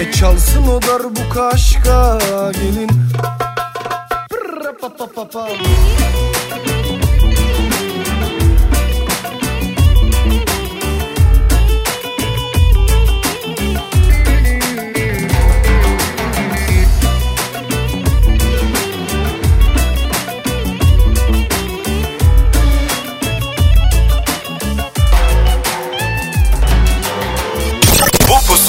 E 0.00 0.12
çalsın 0.12 0.68
o 0.68 0.82
darbuka 0.82 1.46
aşka 1.46 2.18
gelin. 2.52 2.90
Pırra 4.30 4.76
pa 4.80 4.96
pa 4.96 5.06
pa 5.06 5.28
pa. 5.28 5.48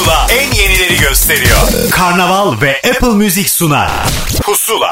Pusula 0.07 0.27
en 0.29 0.51
yenileri 0.51 0.97
gösteriyor. 0.97 1.89
Karnaval 1.91 2.61
ve 2.61 2.81
Apple 2.95 3.07
Music 3.07 3.49
sunar. 3.49 3.91
Pusula. 4.41 4.91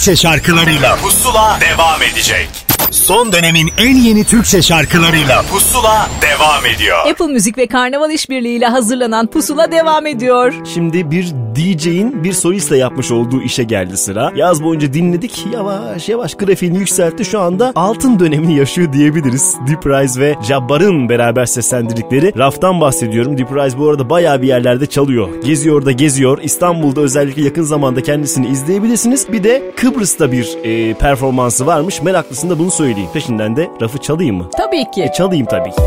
Türkçe 0.00 0.16
şarkılarıyla 0.16 0.96
Pusula 0.96 1.58
devam 1.60 2.02
edecek. 2.02 2.48
Son 2.90 3.32
dönemin 3.32 3.70
en 3.78 3.96
yeni 3.96 4.24
Türkçe 4.24 4.62
şarkılarıyla 4.62 5.42
Pusula 5.42 6.08
devam 6.22 6.66
ediyor. 6.66 7.06
Apple 7.10 7.26
Müzik 7.26 7.58
ve 7.58 7.66
Karnaval 7.66 8.10
işbirliğiyle 8.10 8.66
hazırlanan 8.66 9.26
Pusula 9.26 9.72
devam 9.72 10.06
ediyor. 10.06 10.54
Şimdi 10.74 11.10
bir 11.10 11.32
DJ'in 11.54 12.24
bir 12.24 12.32
solistle 12.32 12.76
yapmış 12.76 13.10
olduğu 13.10 13.42
işe 13.42 13.64
geldi 13.64 13.96
sıra. 13.96 14.32
Yaz 14.36 14.62
boyunca 14.64 14.92
dinledik. 14.92 15.46
Yavaş 15.52 16.08
yavaş 16.08 16.34
grafiğini 16.34 16.78
yükseltti. 16.78 17.24
Şu 17.24 17.40
anda 17.40 17.72
altın 17.74 18.18
dönemini 18.18 18.56
yaşıyor 18.56 18.92
diyebiliriz. 18.92 19.56
Deep 19.68 19.86
Rise 19.86 20.20
ve 20.20 20.34
Jabbar'ın 20.42 21.08
beraber 21.08 21.46
seslendirdikleri 21.46 22.32
Raf'tan 22.38 22.80
bahsediyorum. 22.80 23.38
Deep 23.38 23.52
Rise 23.52 23.78
bu 23.78 23.88
arada 23.88 24.10
bayağı 24.10 24.42
bir 24.42 24.48
yerlerde 24.48 24.86
çalıyor. 24.86 25.28
Geziyor 25.44 25.84
da 25.86 25.92
geziyor. 25.92 26.38
İstanbul'da 26.42 27.00
özellikle 27.00 27.42
yakın 27.42 27.62
zamanda 27.62 28.02
kendisini 28.02 28.46
izleyebilirsiniz. 28.48 29.32
Bir 29.32 29.44
de 29.44 29.72
Kıbrıs'ta 29.76 30.32
bir 30.32 30.58
e, 30.64 30.94
performansı 30.94 31.66
varmış. 31.66 32.02
Meraklısında 32.02 32.58
bunu 32.58 32.70
söyleyeyim. 32.70 33.10
Peşinden 33.12 33.56
de 33.56 33.70
Raf'ı 33.82 33.98
çalayım 33.98 34.36
mı? 34.36 34.48
Tabii 34.56 34.90
ki. 34.94 35.02
E, 35.02 35.12
çalayım 35.12 35.46
tabii 35.46 35.70
ki. 35.70 35.82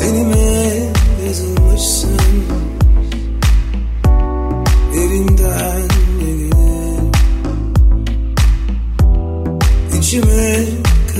Tenime 0.00 0.38
yazılmışsın 1.26 2.31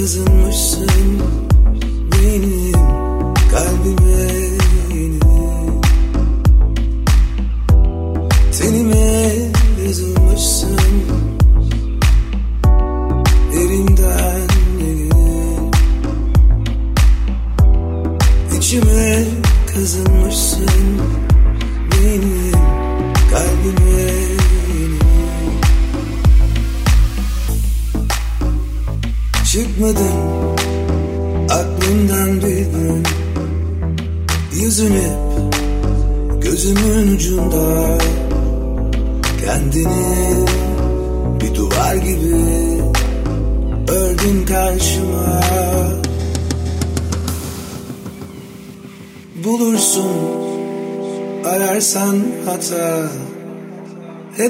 kızılmışsın. 0.02 1.11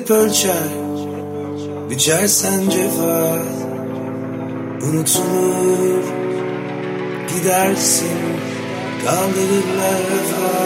Hep 0.02 0.10
ölçer. 0.10 0.68
Biçersen 1.90 2.70
cefa 2.70 3.38
Unutulur 4.82 6.04
gidersin. 7.34 8.18
Kaldırırlar. 9.04 10.00
rafa 10.10 10.61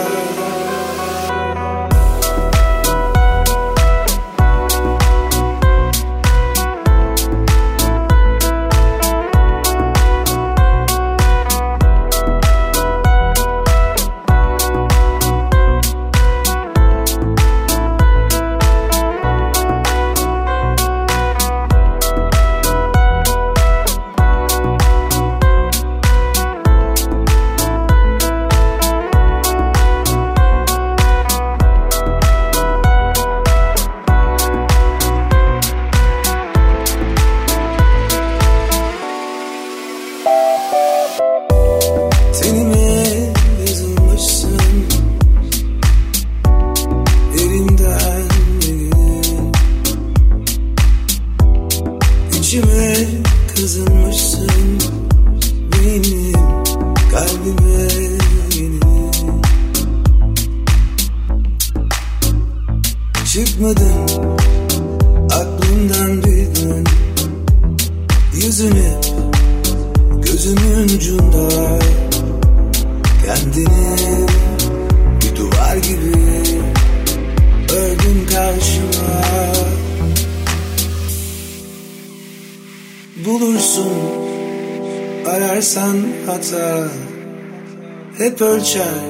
çay. 88.67 89.07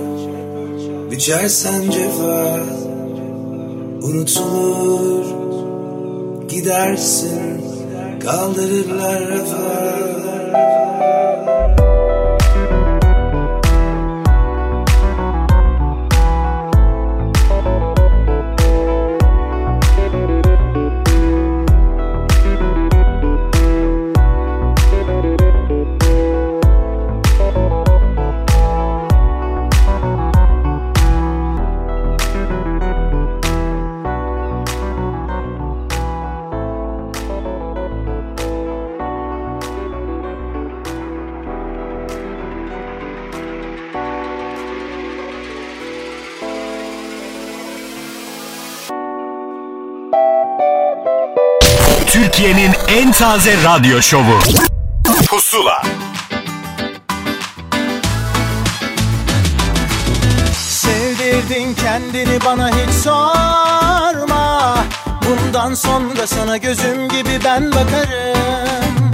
Biçersen 1.10 1.90
Türkiye'nin 52.16 52.72
en 52.88 53.12
taze 53.12 53.54
radyo 53.64 54.02
şovu. 54.02 54.38
Pusula. 55.28 55.82
Sevdirdin 60.54 61.74
kendini 61.74 62.44
bana 62.44 62.70
hiç 62.70 62.94
sorma 62.94 64.78
Bundan 65.28 65.74
sonra 65.74 66.26
sana 66.26 66.56
gözüm 66.56 67.08
gibi 67.08 67.40
ben 67.44 67.72
bakarım 67.72 69.10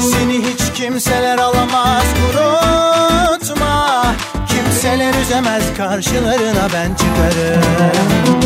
Seni 0.00 0.38
hiç 0.38 0.72
kimseler 0.74 1.38
alamaz 1.38 2.04
kurutma 2.14 4.06
Kimseler 4.48 5.14
üzemez 5.22 5.62
karşılarına 5.76 6.68
ben 6.72 6.94
çıkarım 6.94 8.44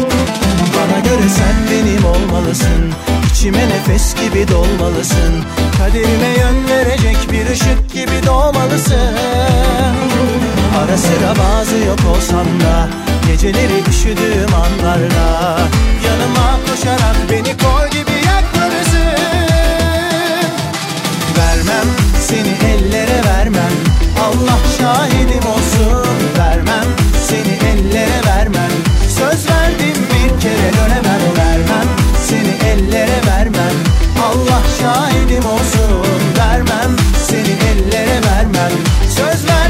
Bana 0.78 0.98
göre 1.00 1.28
sen 1.28 1.56
benim 1.70 2.04
olmalısın. 2.04 2.92
İçime 3.32 3.68
nefes 3.68 4.14
gibi 4.14 4.48
dolmalısın. 4.48 5.44
Kaderime 5.78 6.28
yön 6.38 6.68
verecek 6.68 7.16
bir 7.32 7.50
ışık 7.50 7.92
gibi 7.92 8.26
doğmalısın. 8.26 9.14
Ara 10.78 10.98
sıra 10.98 11.34
bazı 11.38 11.76
yok 11.76 11.98
olsam 12.16 12.46
da 12.60 12.88
Geceleri 13.26 13.82
üşüdüğüm 13.90 14.54
anlarda 14.54 15.58
Yanıma 16.06 16.58
koşarak 16.70 17.16
beni 17.30 17.56
kol 17.58 17.90
gibi 17.90 18.16
yakmalısın 18.26 19.18
Vermem 21.38 21.86
seni 22.20 22.70
ellere 22.70 23.24
vermem. 23.24 23.72
Allah 24.20 24.58
şahidim 24.78 25.50
olsun 25.50 26.38
vermem 26.38 26.57
Söz 29.38 29.50
verdim 29.50 30.02
bir 30.10 30.40
kere 30.40 30.72
dönemem 30.72 31.20
Vermem. 31.36 31.88
Seni 32.26 32.70
ellere 32.70 33.26
vermem. 33.26 33.76
Allah 34.22 34.62
şahidim 34.80 35.46
olsun 35.46 36.06
Vermem. 36.38 36.96
Seni 37.28 37.56
ellere 37.70 38.20
vermem. 38.24 38.72
Söz 39.08 39.46
verdim 39.46 39.67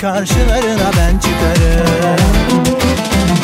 karşılarına 0.00 0.90
ben 0.98 1.18
çıkarım. 1.18 2.18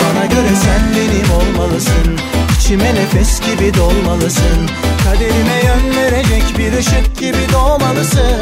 Bana 0.01 0.27
göre 0.27 0.55
sen 0.65 0.83
benim 0.97 1.31
olmalısın. 1.31 2.19
İçime 2.59 2.95
nefes 2.95 3.41
gibi 3.41 3.75
dolmalısın. 3.75 4.71
Kaderime 5.05 5.61
yön 5.65 5.97
verecek 5.97 6.59
bir 6.59 6.73
ışık 6.79 7.19
gibi 7.19 7.53
doğmalısın. 7.53 8.41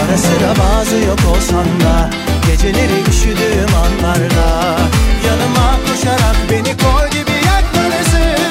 Ara 0.00 0.18
sıra 0.18 0.54
bazı 0.64 0.96
yok 0.96 1.18
olsan 1.36 1.64
da 1.64 2.10
Geceleri 2.46 3.08
üşüdüğüm 3.10 3.74
anlarda 3.84 4.76
Yanıma 5.26 5.76
koşarak 5.88 6.36
beni 6.50 6.76
kol 6.76 7.10
gibi 7.10 7.36
yakmalısın. 7.46 8.42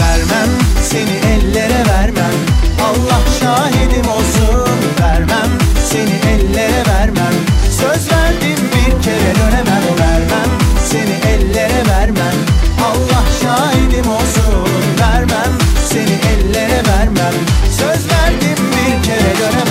Vermem 0.00 0.50
seni 0.82 1.32
ellere 1.32 1.88
vermem. 1.88 2.34
Allah 2.82 3.20
şahidim 3.40 4.08
olsun 4.10 4.19
seni 15.92 16.18
ellere 16.32 16.82
vermem 16.86 17.49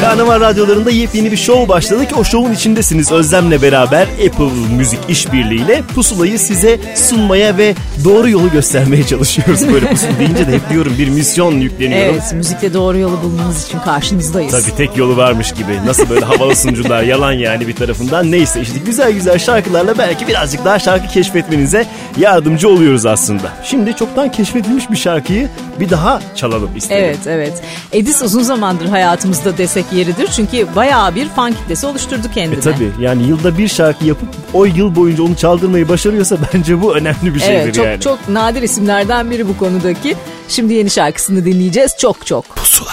Karnaval 0.09 0.39
radyolarında 0.39 0.91
yepyeni 0.91 1.31
bir 1.31 1.37
show 1.37 1.69
başladık. 1.69 2.09
O 2.17 2.23
show'un 2.23 2.53
içindesiniz 2.53 3.11
Özlem'le 3.11 3.61
beraber 3.61 4.01
Apple 4.01 4.75
Müzik 4.77 4.99
işbirliğiyle 5.09 5.81
pusulayı 5.95 6.39
size 6.39 6.79
sunmaya 6.95 7.57
ve 7.57 7.75
doğru 8.03 8.29
yolu 8.29 8.51
göstermeye 8.51 9.07
çalışıyoruz. 9.07 9.73
Böyle 9.73 9.89
pusula 9.89 10.19
deyince 10.19 10.47
de 10.47 10.51
hep 10.51 10.69
diyorum 10.69 10.95
bir 10.99 11.09
misyon 11.09 11.53
yükleniyorum. 11.53 12.13
Evet 12.13 12.33
müzikle 12.33 12.73
doğru 12.73 12.97
yolu 12.97 13.23
bulmanız 13.23 13.65
için 13.65 13.79
karşınızdayız. 13.79 14.51
Tabii 14.51 14.75
tek 14.77 14.97
yolu 14.97 15.17
varmış 15.17 15.51
gibi. 15.51 15.85
Nasıl 15.85 16.09
böyle 16.09 16.25
havalı 16.25 16.55
sunucular 16.55 17.03
yalan 17.03 17.31
yani 17.31 17.67
bir 17.67 17.75
tarafından. 17.75 18.31
Neyse 18.31 18.61
işte 18.61 18.79
güzel 18.85 19.11
güzel 19.11 19.39
şarkılarla 19.39 19.97
belki 19.97 20.27
birazcık 20.27 20.65
daha 20.65 20.79
şarkı 20.79 21.07
keşfetmenize 21.13 21.85
yardımcı 22.17 22.69
oluyoruz 22.69 23.05
aslında. 23.05 23.51
Şimdi 23.63 23.95
çoktan 23.95 24.31
keşfedilmiş 24.31 24.91
bir 24.91 24.97
şarkıyı 24.97 25.49
bir 25.79 25.89
daha 25.89 26.21
çalalım 26.35 26.69
istedim. 26.75 27.03
Evet 27.03 27.27
evet. 27.27 27.53
Edis 27.91 28.21
uzun 28.21 28.43
zamandır 28.43 28.85
hayatımızda 28.85 29.57
desek 29.57 29.85
yeridir. 29.99 30.27
Çünkü 30.27 30.67
bayağı 30.75 31.15
bir 31.15 31.29
fan 31.29 31.53
kitlesi 31.53 31.85
oluşturdu 31.87 32.27
kendine. 32.33 32.59
E 32.59 32.61
tabii 32.61 32.91
yani 32.99 33.27
yılda 33.27 33.57
bir 33.57 33.67
şarkı 33.67 34.05
yapıp 34.05 34.29
o 34.53 34.65
yıl 34.65 34.95
boyunca 34.95 35.23
onu 35.23 35.35
çaldırmayı 35.35 35.89
başarıyorsa 35.89 36.37
bence 36.53 36.81
bu 36.81 36.95
önemli 36.95 37.35
bir 37.35 37.39
şeydir 37.39 37.53
Evet 37.63 37.75
çok 37.75 37.85
yani. 37.85 38.01
çok 38.01 38.29
nadir 38.29 38.61
isimlerden 38.61 39.31
biri 39.31 39.47
bu 39.47 39.57
konudaki. 39.57 40.15
Şimdi 40.47 40.73
yeni 40.73 40.89
şarkısını 40.89 41.45
dinleyeceğiz. 41.45 41.95
Çok 41.99 42.25
çok. 42.25 42.55
Pusula. 42.55 42.91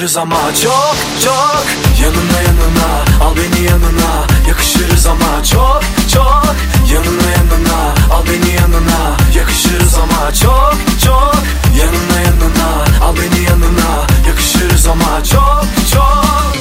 yakışırız 0.00 0.16
ama 0.16 0.54
çok 0.62 0.96
çok. 1.24 1.64
Yanına 2.02 2.40
yanına 2.46 3.24
al 3.24 3.36
beni 3.36 3.64
yanına. 3.64 4.26
Yakışırız 4.48 5.06
ama 5.06 5.44
çok 5.44 5.82
çok. 6.12 6.56
Yanına 6.92 7.30
yanına 7.30 7.94
al 8.14 8.24
beni 8.26 8.54
yanına. 8.54 9.16
Yakışırız 9.36 9.94
ama 9.94 10.34
çok 10.34 10.76
çok. 11.04 11.42
Yanına 11.78 12.20
yanına 12.20 13.04
al 13.04 13.16
beni 13.16 13.44
yanına. 13.44 14.06
Yakışırız 14.28 14.86
ama 14.86 15.24
çok 15.24 15.64
çok. 15.92 16.54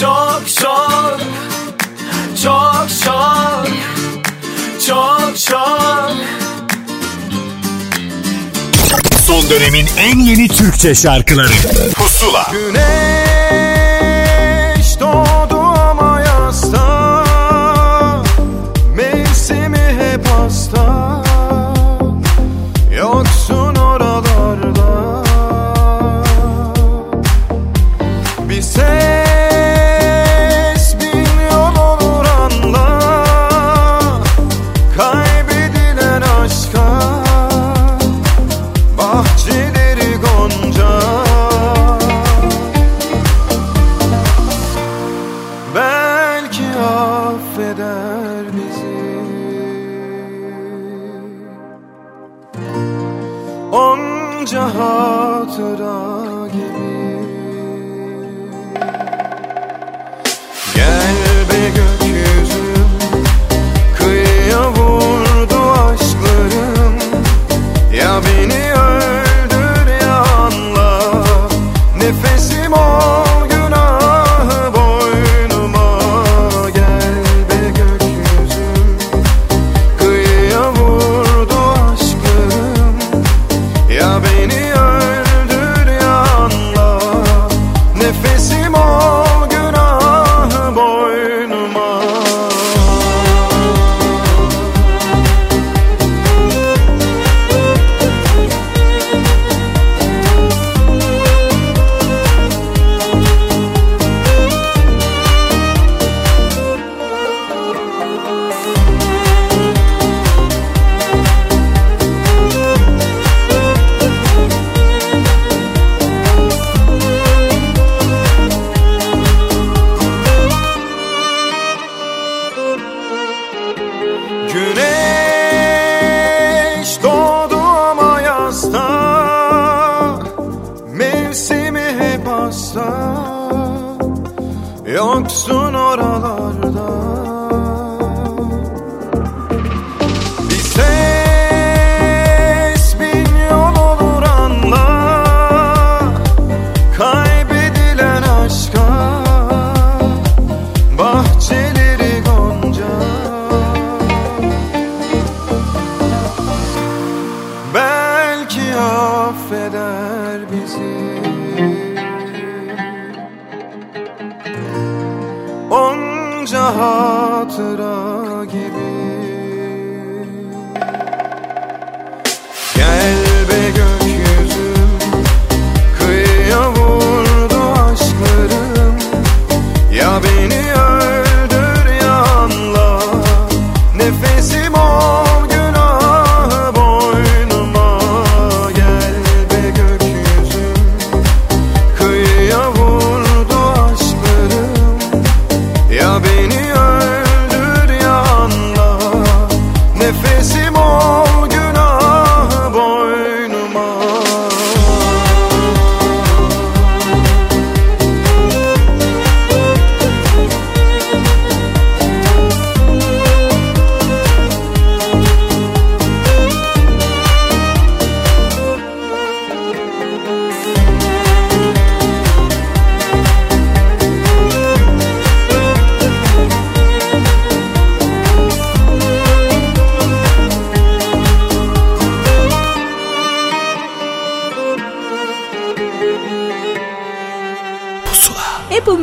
Çok 0.00 0.42
çok. 0.60 1.20
Çok 2.42 2.86
çok. 3.04 3.66
Çok 4.86 5.38
çok. 5.38 6.12
Son 9.26 9.50
dönemin 9.50 9.86
en 9.98 10.18
yeni 10.18 10.48
Türkçe 10.48 10.94
şarkıları. 10.94 11.52
Pusula. 12.22 12.46
Güneş 12.52 13.11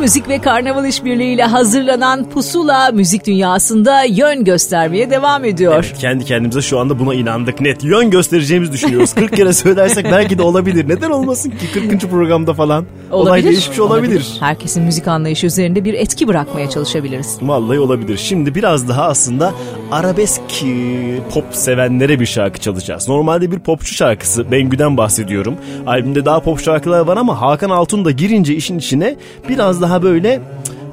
Müzik 0.00 0.28
ve 0.28 0.38
Karnaval 0.40 0.84
işbirliğiyle 0.84 1.44
hazırlanan 1.44 2.30
Pusula 2.30 2.90
müzik 2.92 3.26
dünyasında 3.26 4.04
yön 4.04 4.44
göstermeye 4.44 5.10
devam 5.10 5.44
ediyor. 5.44 5.74
Evet, 5.74 5.98
kendi 5.98 6.24
kendimize 6.24 6.62
şu 6.62 6.78
anda 6.78 6.98
buna 6.98 7.14
inandık 7.14 7.60
net. 7.60 7.84
Yön 7.84 8.10
göstereceğimizi 8.10 8.72
düşünüyoruz. 8.72 9.14
40 9.14 9.36
kere 9.36 9.52
söylersek 9.52 10.04
belki 10.04 10.38
de 10.38 10.42
olabilir. 10.42 10.88
Neden 10.88 11.10
olmasın 11.10 11.50
ki 11.50 11.88
40. 11.88 12.10
programda 12.10 12.54
falan? 12.54 12.84
Olay 13.10 13.44
değişmiş 13.44 13.78
olabilir. 13.78 14.36
Herkesin 14.40 14.82
müzik 14.82 15.08
anlayışı 15.08 15.46
üzerinde 15.46 15.84
bir 15.84 15.94
etki 15.94 16.28
bırakmaya 16.28 16.70
çalışabiliriz. 16.70 17.38
Vallahi 17.42 17.78
olabilir. 17.80 18.16
Şimdi 18.16 18.54
biraz 18.54 18.88
daha 18.88 19.04
aslında 19.04 19.52
arabesk 19.92 20.40
e, 20.62 21.18
pop 21.34 21.44
sevenlere 21.52 22.20
bir 22.20 22.26
şarkı 22.26 22.60
çalacağız. 22.60 23.08
Normalde 23.08 23.50
bir 23.52 23.58
popçu 23.58 23.94
şarkısı 23.94 24.50
Bengü'den 24.50 24.96
bahsediyorum. 24.96 25.54
Albümde 25.86 26.24
daha 26.24 26.40
pop 26.40 26.60
şarkılar 26.60 27.00
var 27.00 27.16
ama 27.16 27.40
Hakan 27.40 27.70
Altun 27.70 28.04
da 28.04 28.10
girince 28.10 28.54
işin 28.54 28.78
içine 28.78 29.16
biraz 29.48 29.80
daha 29.82 29.89
böyle 30.02 30.42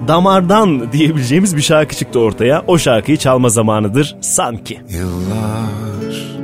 cık, 0.02 0.08
damardan 0.08 0.92
diyebileceğimiz 0.92 1.56
bir 1.56 1.62
şarkı 1.62 1.96
çıktı 1.96 2.20
ortaya. 2.20 2.64
O 2.68 2.78
şarkıyı 2.78 3.18
çalma 3.18 3.50
zamanıdır 3.50 4.16
sanki. 4.22 4.80
Yıllar 4.90 6.38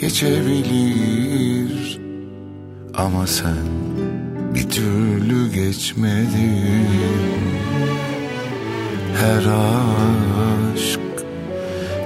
geçebilir 0.00 1.98
ama 2.94 3.26
sen 3.26 3.66
bir 4.54 4.70
türlü 4.70 5.52
geçmedin. 5.54 6.88
Her 9.20 9.42
aşk 10.74 11.00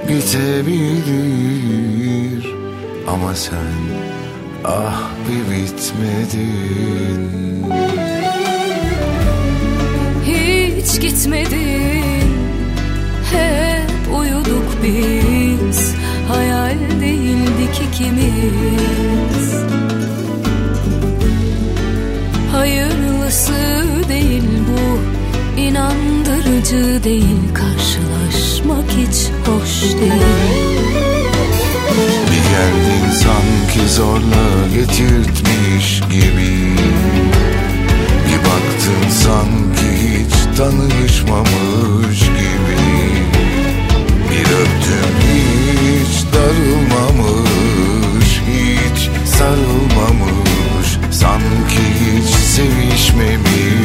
bitebilir 0.09 1.63
ama 3.07 3.35
sen 3.35 3.57
ah 4.65 5.09
bir 5.29 5.41
bitmedin. 5.55 7.52
Hiç 10.93 11.01
gitmedin. 11.01 12.35
Hep 13.31 14.17
uyuduk 14.19 14.77
biz. 14.83 15.93
Hayal 16.27 16.77
değildik 17.01 17.81
ikimiz. 17.91 19.53
Hayırlısı 22.51 23.83
değil 24.09 24.43
bu. 24.69 24.99
İnandırıcı 25.61 27.03
değil. 27.03 27.53
Karşılaşmak 27.53 28.89
hiç 28.89 29.29
hoş 29.47 29.83
değil. 30.01 30.23
Bir 32.31 32.43
geldin 32.49 33.11
sanki 33.11 33.89
zorla 33.89 34.67
getirtmiş 34.75 36.01
gibi 36.01 36.73
baktın 38.45 39.09
sanki 39.09 39.89
hiç 40.03 40.57
tanışmamış 40.57 42.19
gibi. 42.19 42.83
Bir 44.29 44.45
öptün 44.45 45.13
hiç 45.27 46.25
darılmamış 46.33 47.83
Hiç 48.47 49.09
sarılmamış. 49.25 50.87
Sanki 51.11 51.83
hiç 51.99 52.29
sevişmemiş 52.35 53.82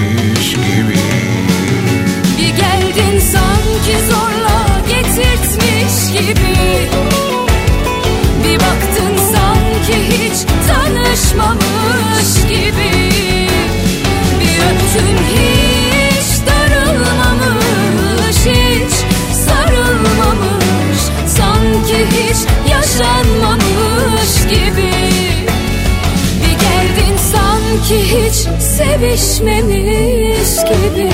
sevişmemiş 28.46 30.52
gibi 30.68 31.08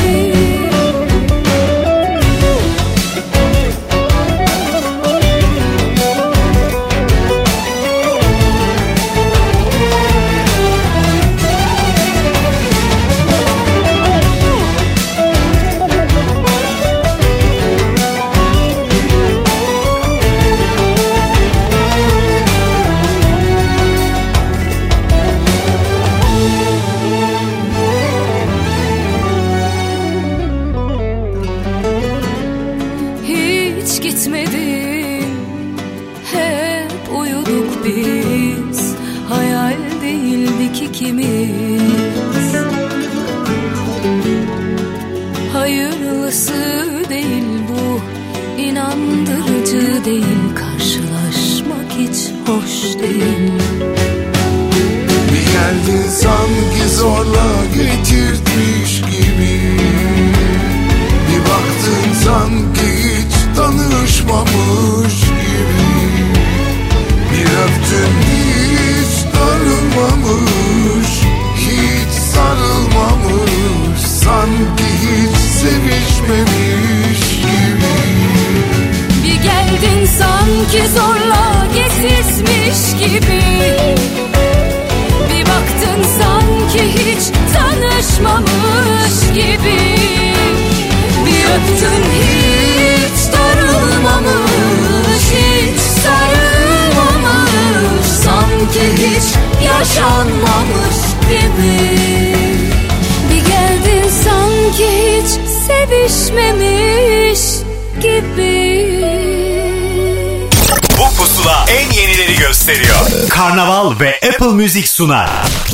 Karnaval 113.48 114.00
ve 114.00 114.20
Apple 114.34 114.52
Müzik 114.52 114.88
sunar. 114.88 115.30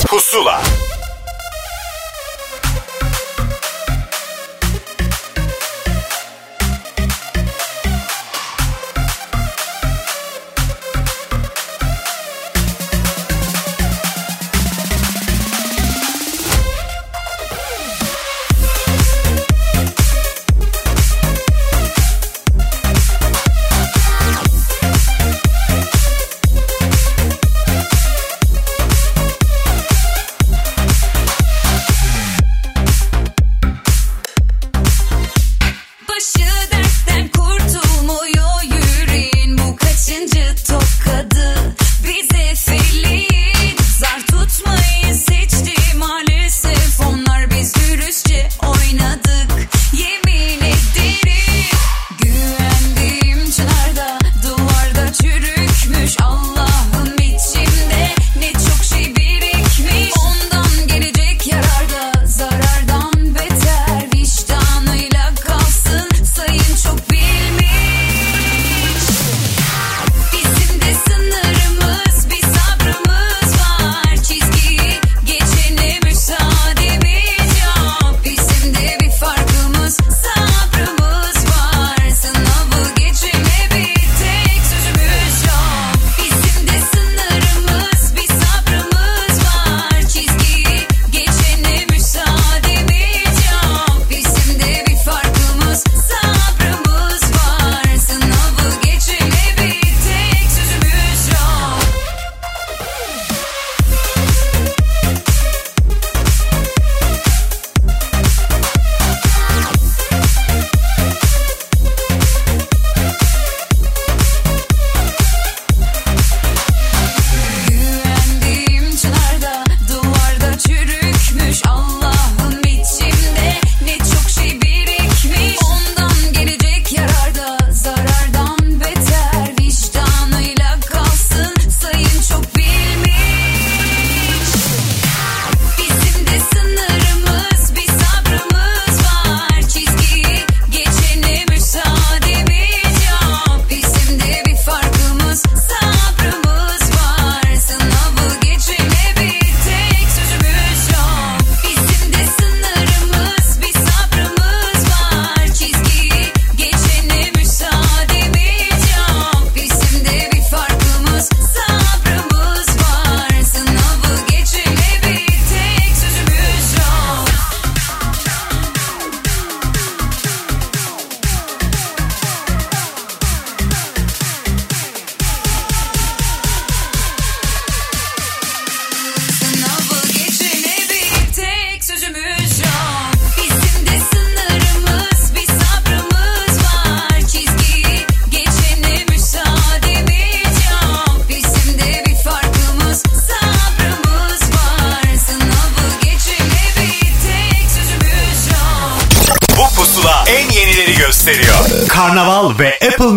Pusula. 0.09 0.63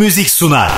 Müzik 0.03 0.30
sunar. 0.30 0.71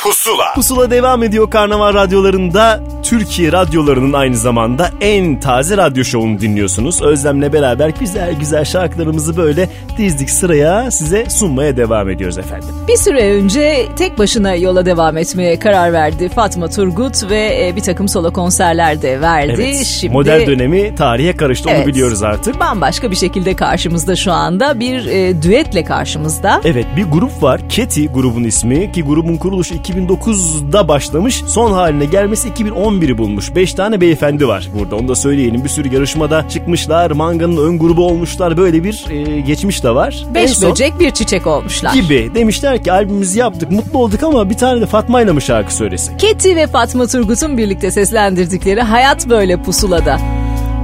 Pusula. 0.00 0.54
Pusula 0.54 0.90
devam 0.90 1.22
ediyor 1.22 1.50
Karnaval 1.50 1.94
radyolarında. 1.94 2.80
Türkiye 3.02 3.52
radyolarının 3.52 4.12
aynı 4.12 4.36
zamanda 4.36 4.90
en 5.00 5.40
taze 5.40 5.76
radyo 5.76 6.04
şovunu 6.04 6.40
dinliyorsunuz. 6.40 7.02
Özlem'le 7.02 7.52
beraber 7.52 7.88
güzel 7.88 8.34
güzel 8.34 8.64
şarkılarımızı 8.64 9.36
böyle 9.36 9.68
dizdik 10.00 10.30
sıraya 10.30 10.90
size 10.90 11.26
sunmaya 11.30 11.76
devam 11.76 12.08
ediyoruz 12.10 12.38
efendim. 12.38 12.68
Bir 12.88 12.96
süre 12.96 13.34
önce 13.34 13.86
tek 13.96 14.18
başına 14.18 14.54
yola 14.54 14.86
devam 14.86 15.16
etmeye 15.16 15.58
karar 15.58 15.92
verdi 15.92 16.28
Fatma 16.28 16.68
Turgut 16.68 17.30
ve 17.30 17.66
e, 17.68 17.76
bir 17.76 17.80
takım 17.80 18.08
solo 18.08 18.32
konserler 18.32 19.02
de 19.02 19.20
verdi. 19.20 19.52
Evet, 19.56 19.84
Şimdi 19.86 20.12
model 20.14 20.46
dönemi 20.46 20.94
tarihe 20.94 21.36
karıştı 21.36 21.68
onu 21.68 21.76
Evet. 21.76 21.86
biliyoruz 21.86 22.22
artık. 22.22 22.60
bambaşka 22.60 23.10
bir 23.10 23.16
şekilde 23.16 23.56
karşımızda 23.56 24.16
şu 24.16 24.32
anda 24.32 24.80
bir 24.80 25.06
e, 25.06 25.42
düetle 25.42 25.84
karşımızda. 25.84 26.60
Evet 26.64 26.86
bir 26.96 27.04
grup 27.04 27.42
var. 27.42 27.60
Keti 27.68 28.08
grubun 28.08 28.44
ismi 28.44 28.92
ki 28.92 29.02
grubun 29.02 29.36
kuruluşu 29.36 29.74
2009'da 29.74 30.88
başlamış. 30.88 31.42
Son 31.46 31.72
haline 31.72 32.04
gelmesi 32.04 32.48
2011'i 32.48 33.18
bulmuş. 33.18 33.54
5 33.54 33.74
tane 33.74 34.00
beyefendi 34.00 34.48
var 34.48 34.68
burada. 34.78 34.96
Onu 34.96 35.08
da 35.08 35.14
söyleyelim. 35.14 35.64
Bir 35.64 35.68
sürü 35.68 35.94
yarışmada 35.94 36.48
çıkmışlar. 36.48 37.10
Manga'nın 37.10 37.56
ön 37.68 37.78
grubu 37.78 38.06
olmuşlar. 38.06 38.56
Böyle 38.56 38.84
bir 38.84 39.04
e, 39.10 39.40
geçmiş 39.40 39.84
de 39.84 39.89
var. 39.94 40.24
En 40.28 40.34
Beş 40.34 40.50
son- 40.58 40.70
böcek 40.70 41.00
bir 41.00 41.10
çiçek 41.10 41.46
olmuşlar. 41.46 41.92
gibi. 41.94 42.30
Demişler 42.34 42.84
ki 42.84 42.92
albümümüzü 42.92 43.38
yaptık. 43.38 43.70
Mutlu 43.70 43.98
olduk 43.98 44.22
ama 44.22 44.50
bir 44.50 44.54
tane 44.56 44.80
de 44.80 44.86
Fatma'yla 44.86 45.32
mı 45.32 45.40
şarkı 45.42 45.74
söylesin? 45.74 46.16
Keti 46.18 46.56
ve 46.56 46.66
Fatma 46.66 47.06
Turgut'un 47.06 47.58
birlikte 47.58 47.90
seslendirdikleri 47.90 48.80
Hayat 48.82 49.28
Böyle 49.28 49.62
Pusula'da. 49.62 50.18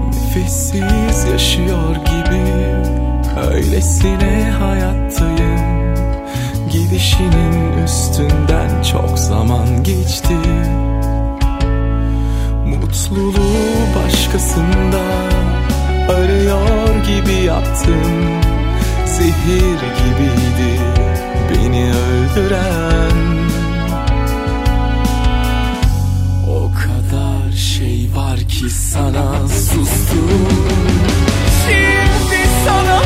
Nefessiz 0.06 1.24
yaşıyor 1.32 1.96
gibi 2.06 2.42
Öylesine 3.54 4.52
hayattayım 4.60 5.94
Gidişinin 6.72 7.84
üstünden 7.84 8.82
çok 8.92 9.18
zaman 9.18 9.82
geçti 9.84 10.34
Mutluluğu 12.66 14.04
başkasında 14.04 15.00
Arıyor 16.08 17.04
gibi 17.04 17.44
yaptım 17.44 18.02
Zehir 19.06 19.80
gibiydi 19.98 20.80
beni 21.50 21.84
öldüren. 21.90 23.16
O 26.48 26.70
kadar 26.72 27.52
şey 27.56 28.10
var 28.16 28.38
ki 28.38 28.70
sana 28.70 29.48
sustum. 29.48 30.48
Şimdi 31.66 32.40
sana 32.66 33.05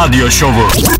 taze 0.00 0.30
radyo 0.30 0.99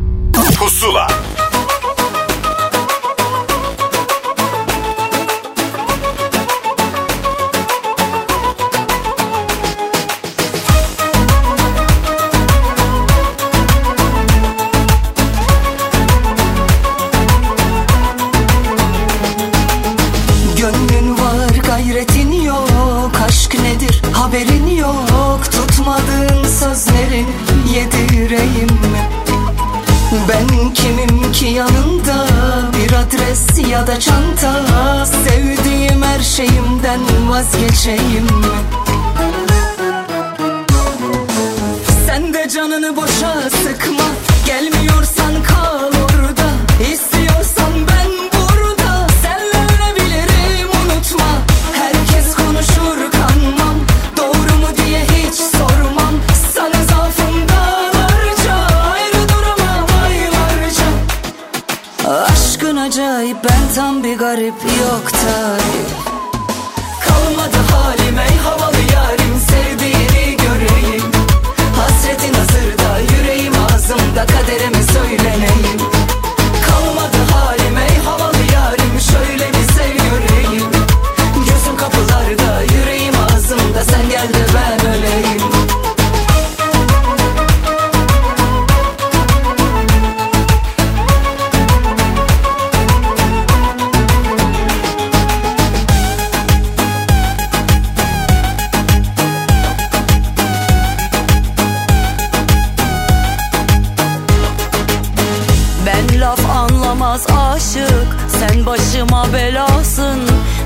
laf 106.30 106.50
anlamaz 106.50 107.26
aşık. 107.26 108.06
Sen 108.40 108.66
başıma 108.66 109.32
belasın 109.32 110.20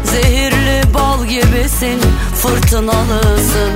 Zehirli 0.05 0.95
bal 0.95 1.25
gibisin 1.25 2.01
Fırtınalısın. 2.35 3.73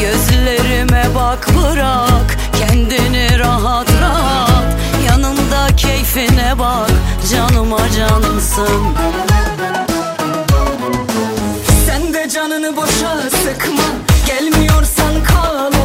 Gözlerime 0.00 1.04
bak 1.14 1.48
bırak 1.58 2.38
Kendini 2.58 3.38
rahat 3.38 3.88
rahat. 4.00 4.64
Yanımda 5.08 5.76
keyfine 5.76 6.58
bak 6.58 6.90
Canıma 7.32 7.90
cansın. 7.96 8.82
Sen 11.86 12.14
de 12.14 12.28
canını 12.28 12.76
boşa 12.76 13.20
sıkma 13.30 13.84
Gelmiyorsan 14.26 15.24
kal 15.24 15.79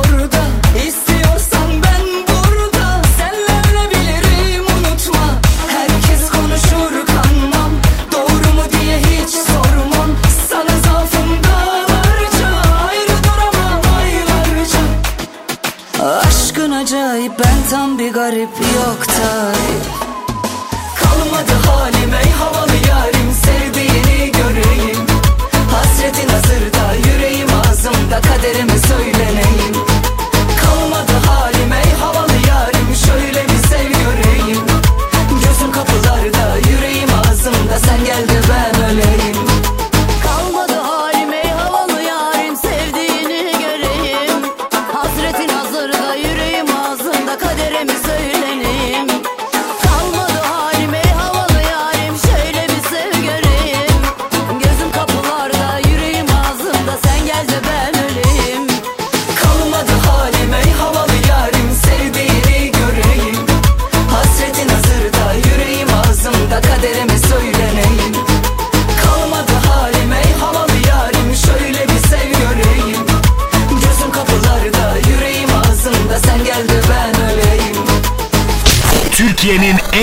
garip 18.46 18.76
yok 18.76 19.06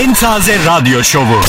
en 0.01 0.15
taze 0.15 0.59
radyo 0.67 1.05
şovu. 1.05 1.41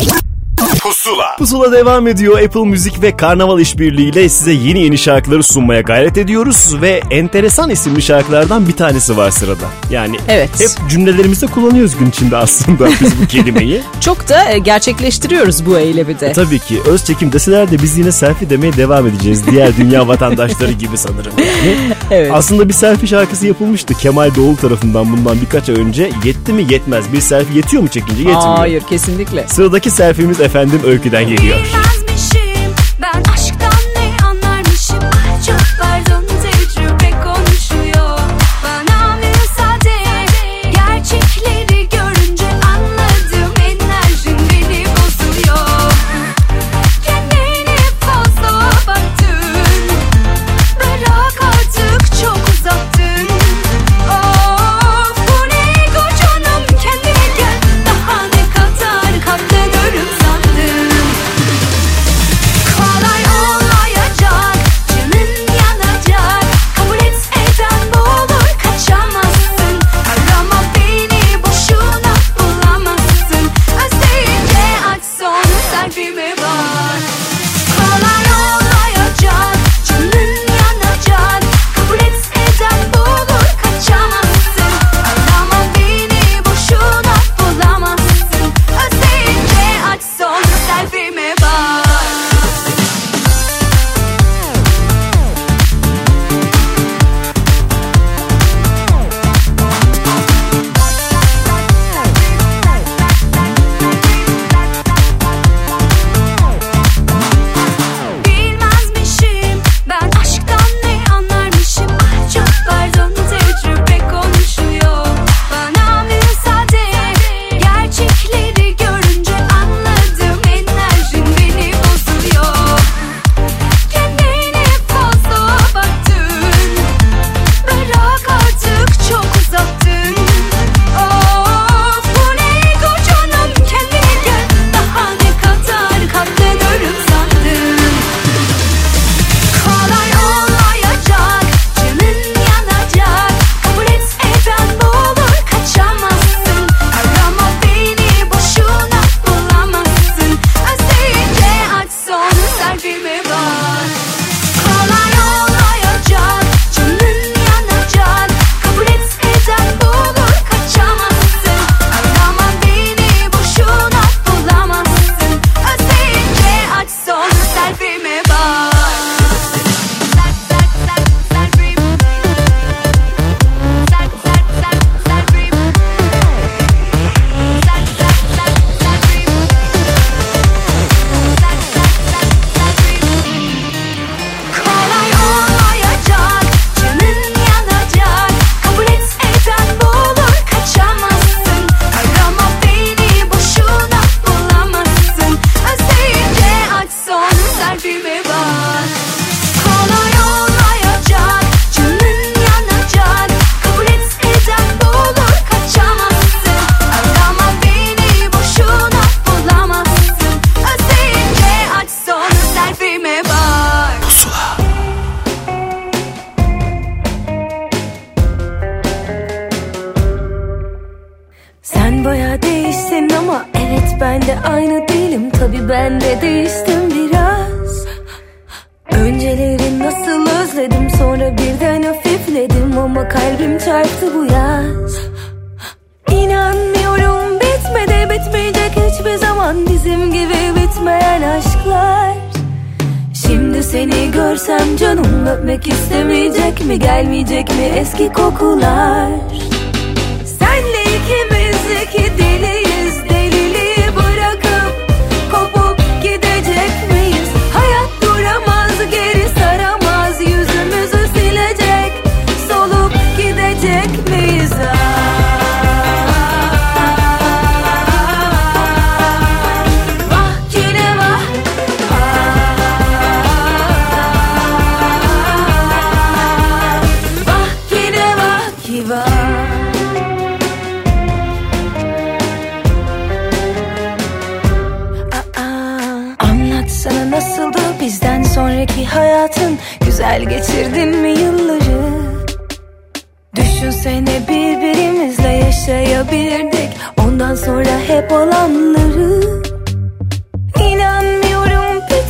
Pusula. 1.04 1.36
Pusula 1.38 1.72
devam 1.72 2.08
ediyor. 2.08 2.42
Apple 2.42 2.66
Müzik 2.66 3.02
ve 3.02 3.18
Karnaval 3.18 3.60
işbirliğiyle 3.60 4.30
size 4.30 4.52
yeni 4.52 4.84
yeni 4.84 4.98
şarkıları 4.98 5.44
sunmaya 5.44 5.82
gayret 5.82 6.18
ediyoruz 6.18 6.82
ve 6.82 7.02
enteresan 7.12 7.70
isimli 7.70 8.02
şarkılardan 8.02 8.68
bir 8.68 8.74
tanesi 8.74 9.18
var 9.18 9.32
sırada. 9.32 9.66
Yani 9.90 10.18
Evet. 10.28 10.50
hep 10.60 10.90
cümlelerimizde 10.90 11.48
kullanıyoruz 11.48 11.98
gün 11.98 12.10
içinde 12.10 12.38
aslında 12.38 12.88
biz 13.02 13.22
bu 13.22 13.28
kelimeyi. 13.28 13.82
Çok 14.02 14.30
da 14.30 14.52
e, 14.52 14.60
gerçekleştiriyoruz 14.60 15.66
bu 15.66 15.80
eylemi 15.80 16.20
de. 16.20 16.28
E, 16.28 16.34
Tabii 16.34 16.60
ki 16.60 16.82
öz 16.88 17.06
çekim 17.06 17.34
deseler 17.34 17.72
de 17.72 17.82
biz 17.84 17.98
yine 17.98 18.12
selfie 18.12 18.50
demeye 18.50 18.74
devam 18.74 19.08
edeceğiz. 19.08 19.48
Diğer 19.52 19.78
dünya 19.78 20.08
vatandaşları 20.08 20.72
gibi 20.72 20.98
sanırım 20.98 21.34
yani. 21.38 21.78
Evet. 22.12 22.32
Aslında 22.34 22.70
bir 22.70 22.74
selfie 22.74 23.08
şarkısı 23.08 23.48
yapılmıştı 23.48 23.94
Kemal 23.94 24.36
Doğulu 24.36 24.58
tarafından 24.58 25.18
bundan 25.18 25.42
birkaç 25.42 25.70
ay 25.70 25.76
önce. 25.76 26.12
Yetti 26.24 26.54
mi 26.54 26.66
yetmez. 26.70 27.14
Bir 27.14 27.22
selfie 27.22 27.56
yetiyor 27.58 27.84
mu 27.84 27.90
çekince 27.90 28.18
yetmiyor. 28.24 28.42
Hayır 28.58 28.84
kesinlikle. 28.90 29.48
Sıradaki 29.48 29.90
selfie'miz 29.92 30.42
efendim 30.42 30.80
Öykü'den 30.94 31.28
geliyor. 31.28 32.03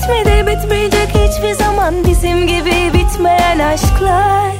Bitmedi 0.03 0.47
bitmeyecek 0.47 1.09
hiçbir 1.09 1.53
zaman. 1.53 1.95
Bizim 2.07 2.47
gibi 2.47 2.91
bitmeyen 2.93 3.59
aşklar. 3.59 4.51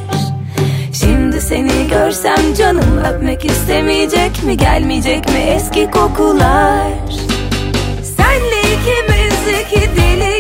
Şimdi 0.94 1.42
seni 1.42 1.88
görsem 1.90 2.54
canım 2.58 2.98
öpmek 2.98 3.46
istemeyecek 3.46 4.44
mi 4.44 4.58
Gelmeyecek 4.58 5.30
mi 5.30 5.38
eski 5.38 5.92
kokular? 5.92 6.88
Senle 8.18 8.62
ikimiz 8.62 9.62
iki 9.62 9.96
deliyiz 9.96 10.33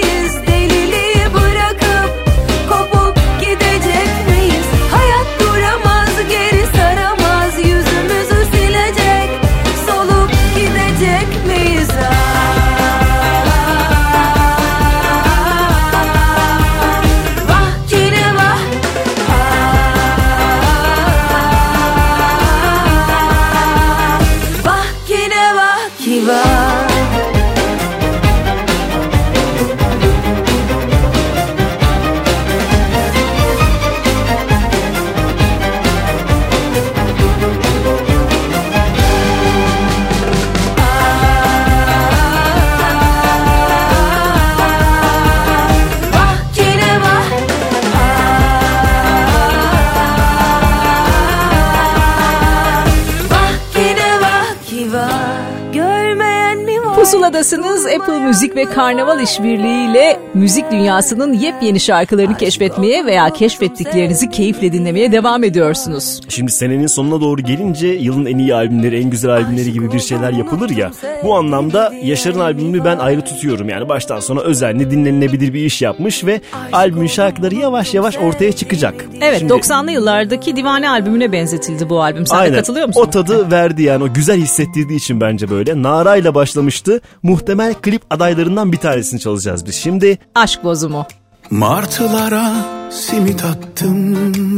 mi 57.33 57.39
var 57.39 57.72
Pusuladasınız 57.83 58.01
Apple 58.01 58.27
Müzik 58.27 58.55
ve 58.55 58.65
Karnaval 58.65 59.21
işbirliğiyle 59.21 60.19
müzik 60.33 60.71
dünyasının 60.71 61.33
yepyeni 61.33 61.79
şarkılarını 61.79 62.37
keşfetmeye 62.37 63.05
veya 63.05 63.29
keşfettiklerinizi 63.29 64.29
keyifle 64.29 64.73
dinlemeye 64.73 65.11
devam 65.11 65.43
ediyorsunuz. 65.43 66.21
Şimdi 66.29 66.51
senenin 66.51 66.87
sonuna 66.87 67.21
doğru 67.21 67.41
gelince 67.41 67.87
yılın 67.87 68.25
en 68.25 68.37
iyi 68.37 68.55
albümleri, 68.55 68.99
en 68.99 69.09
güzel 69.09 69.31
albümleri 69.31 69.73
gibi 69.73 69.91
bir 69.91 69.99
şeyler 69.99 70.31
yapılır 70.31 70.69
ya. 70.69 70.91
Bu 71.23 71.35
anlamda 71.35 71.93
Yaşar'ın 72.03 72.39
albümünü 72.39 72.85
ben 72.85 72.97
ayrı 72.97 73.21
tutuyorum. 73.21 73.69
Yani 73.69 73.89
baştan 73.89 74.19
sona 74.19 74.39
özenli 74.39 74.91
dinlenilebilir 74.91 75.53
bir 75.53 75.65
iş 75.65 75.81
yapmış 75.81 76.25
ve 76.25 76.41
albümün 76.71 77.07
şarkıları 77.07 77.55
yavaş 77.55 77.93
yavaş 77.93 78.17
ortaya 78.17 78.51
çıkacak. 78.51 79.05
Evet 79.21 79.39
Şimdi- 79.39 79.53
90'lı 79.53 79.91
yıllardaki 79.91 80.55
Divane 80.55 80.89
albümüne 80.89 81.31
benzetildi 81.31 81.89
bu 81.89 82.01
albüm. 82.01 82.27
Sen 82.27 82.37
de 82.37 82.41
Aynen. 82.41 82.55
katılıyor 82.55 82.87
musun? 82.87 83.01
O 83.01 83.09
tadı 83.09 83.51
verdi 83.51 83.83
yani 83.83 84.03
o 84.03 84.13
güzel 84.13 84.37
hissettirdiği 84.37 84.99
için 84.99 85.21
bence 85.21 85.49
böyle. 85.49 85.83
Nara 85.83 86.15
ile 86.15 86.35
başlamıştı. 86.35 87.01
Muhtemel 87.23 87.72
klip 87.81 88.01
adaylarından 88.09 88.71
bir 88.71 88.77
tanesini 88.77 89.19
çalacağız 89.19 89.65
biz. 89.65 89.75
Şimdi 89.75 90.17
Aşk 90.35 90.63
bozumu. 90.63 91.05
Martılara 91.49 92.53
simit 92.91 93.45
attım 93.45 94.15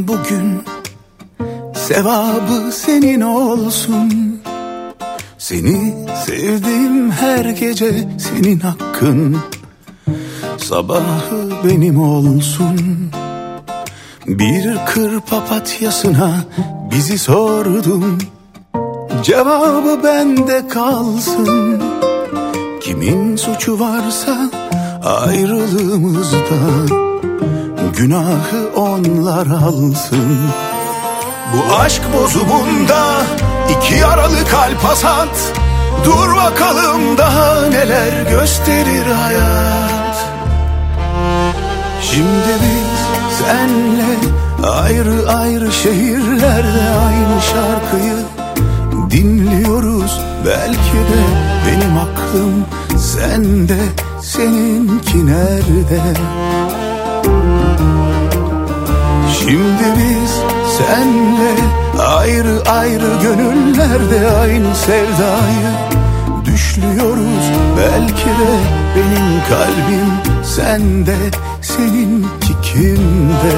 bugün. 0.07 0.63
Sevabı 1.73 2.71
senin 2.71 3.21
olsun. 3.21 4.39
Seni 5.37 5.93
sevdim 6.25 7.11
her 7.11 7.45
gece 7.45 8.07
senin 8.17 8.59
hakkın. 8.59 9.37
Sabahı 10.57 11.49
benim 11.63 12.01
olsun. 12.01 13.11
Bir 14.27 14.77
kır 14.85 15.19
papatyasına 15.19 16.31
bizi 16.91 17.17
sordum 17.17 18.17
Cevabı 19.23 20.03
bende 20.03 20.67
kalsın 20.67 21.83
Kimin 22.85 23.35
suçu 23.35 23.79
varsa 23.79 24.51
ayrılığımızda 25.03 26.37
Günahı 27.97 28.69
onlar 28.75 29.47
alsın. 29.47 30.49
Bu 31.53 31.75
aşk 31.75 32.01
bozumunda 32.13 33.03
iki 33.69 33.95
yaralı 33.95 34.47
kalp 34.51 34.83
hasat. 34.83 35.53
Dur 36.03 36.35
bakalım 36.35 37.17
daha 37.17 37.67
neler 37.67 38.29
gösterir 38.29 39.05
hayat. 39.05 40.25
Şimdi 42.01 42.53
biz 42.61 43.01
senle 43.37 44.17
ayrı 44.69 45.29
ayrı 45.29 45.71
şehirlerde 45.71 46.83
aynı 47.05 47.41
şarkıyı 47.41 48.17
dinliyoruz. 49.11 50.21
Belki 50.45 50.97
de 50.97 51.44
benim 51.67 51.97
aklım 51.97 52.65
sende 52.97 53.77
seninki 54.21 55.25
nerede? 55.25 56.01
Şimdi 59.39 59.85
biz 59.97 60.31
senle 60.77 61.55
ayrı 62.07 62.61
ayrı 62.69 63.21
gönüllerde 63.21 64.29
aynı 64.39 64.75
sevdayı 64.75 65.71
düşlüyoruz. 66.45 67.45
Belki 67.77 68.25
de 68.25 68.59
benim 68.95 69.41
kalbim 69.49 70.43
sende 70.43 71.15
seninki 71.61 72.61
kimde? 72.63 73.55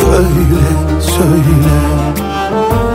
Söyle 0.00 0.66
söyle 1.00 2.85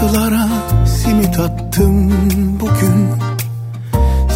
Martılara 0.00 0.48
simit 0.86 1.38
attım 1.38 2.12
bugün. 2.60 3.10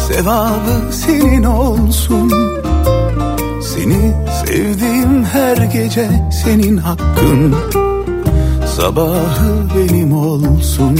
Sevabı 0.07 0.93
senin 0.93 1.43
olsun. 1.43 2.33
Seni 3.61 4.15
sevdiğim 4.45 5.25
her 5.25 5.57
gece 5.57 6.09
senin 6.43 6.77
hakkın. 6.77 7.55
Sabahı 8.77 9.67
benim 9.75 10.17
olsun. 10.17 10.99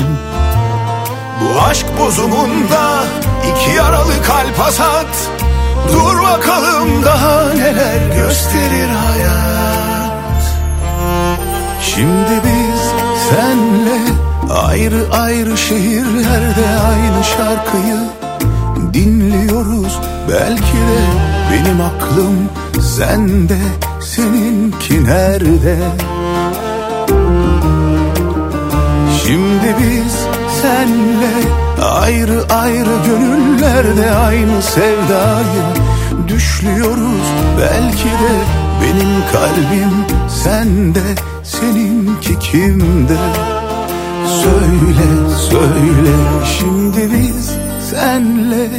Bu 1.42 1.62
aşk 1.62 1.86
bozumunda 2.00 3.04
iki 3.52 3.78
yaralı 3.78 4.24
kalp 4.28 4.60
hasat. 4.60 5.30
Dur 5.94 6.24
bakalım 6.24 7.04
daha 7.06 7.54
neler 7.54 8.16
gösterir 8.16 8.90
hayat. 8.90 10.44
Şimdi 11.82 12.42
biz 12.44 12.82
senle 13.30 14.15
ayrı 14.56 15.06
ayrı 15.12 15.58
şehirlerde 15.58 16.66
aynı 16.88 17.24
şarkıyı 17.24 18.00
dinliyoruz. 18.94 20.00
Belki 20.30 20.78
de 20.78 21.02
benim 21.52 21.82
aklım 21.82 22.50
sende 22.82 23.58
seninki 24.02 25.06
nerede? 25.06 25.78
Şimdi 29.24 29.76
biz 29.80 30.14
senle 30.62 31.34
ayrı 31.82 32.44
ayrı 32.54 32.96
gönüllerde 33.06 34.12
aynı 34.12 34.62
sevdayı 34.62 35.66
düşlüyoruz. 36.28 37.28
Belki 37.60 38.06
de 38.06 38.36
benim 38.82 39.14
kalbim 39.32 40.06
sende 40.44 41.16
seninki 41.44 42.40
kimde 42.40 43.18
Söyle 44.46 45.30
söyle. 45.50 46.16
Şimdi 46.60 47.10
biz 47.14 47.52
senle 47.90 48.70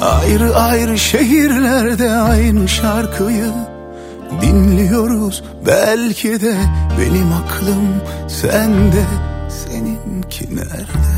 ayrı 0.00 0.56
ayrı 0.56 0.98
şehirlerde 0.98 2.10
aynı 2.10 2.68
şarkıyı 2.68 3.52
dinliyoruz. 4.40 5.44
Belki 5.66 6.40
de 6.40 6.56
benim 7.00 7.32
aklım 7.32 7.88
sende 8.28 9.04
seninki 9.48 10.56
nerede? 10.56 11.12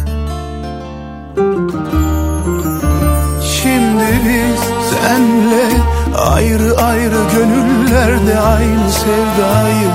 Şimdi 3.43 4.21
biz 4.29 4.61
senle 4.91 5.67
ayrı 6.19 6.77
ayrı 6.77 7.21
gönüllerde 7.37 8.39
aynı 8.39 8.93
sevdayı 8.93 9.91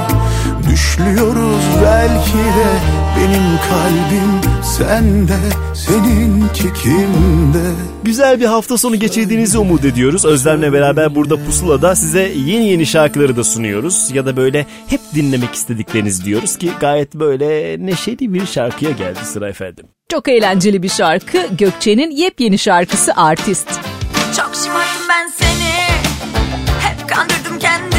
düşlüyoruz. 0.70 1.64
Belki 1.84 2.38
de 2.38 2.99
benim 3.18 3.58
kalbim 3.70 4.64
sende 4.64 5.38
seninki 5.74 6.74
kimde 6.84 7.72
Güzel 8.04 8.40
bir 8.40 8.46
hafta 8.46 8.78
sonu 8.78 8.96
geçirdiğinizi 8.96 9.58
umut 9.58 9.86
ediyoruz. 9.86 10.26
Özlem'le 10.26 10.74
beraber 10.74 11.16
burada 11.16 11.46
Pusula'da 11.46 11.96
size 11.96 12.22
yeni 12.22 12.68
yeni 12.70 12.86
şarkıları 12.86 13.38
da 13.38 13.44
sunuyoruz. 13.44 14.10
Ya 14.14 14.26
da 14.26 14.38
böyle 14.38 14.66
hep 14.88 15.02
dinlemek 15.16 15.54
istedikleriniz 15.54 16.26
diyoruz 16.26 16.58
ki 16.58 16.72
gayet 16.80 17.16
böyle 17.16 17.78
neşeli 17.86 18.34
bir 18.34 18.46
şarkıya 18.46 18.92
geldi 18.92 19.20
sıra 19.24 19.50
efendim. 19.50 19.86
Çok 20.12 20.28
eğlenceli 20.28 20.84
bir 20.84 20.90
şarkı. 20.90 21.38
Gökçe'nin 21.58 22.12
yepyeni 22.12 22.58
şarkısı 22.58 23.14
Artist. 23.16 23.70
Çok 24.38 24.52
şımarttım 24.56 25.06
ben 25.10 25.28
seni 25.28 25.70
Hep 26.80 27.10
kandırdım 27.10 27.60
kendimi 27.60 27.99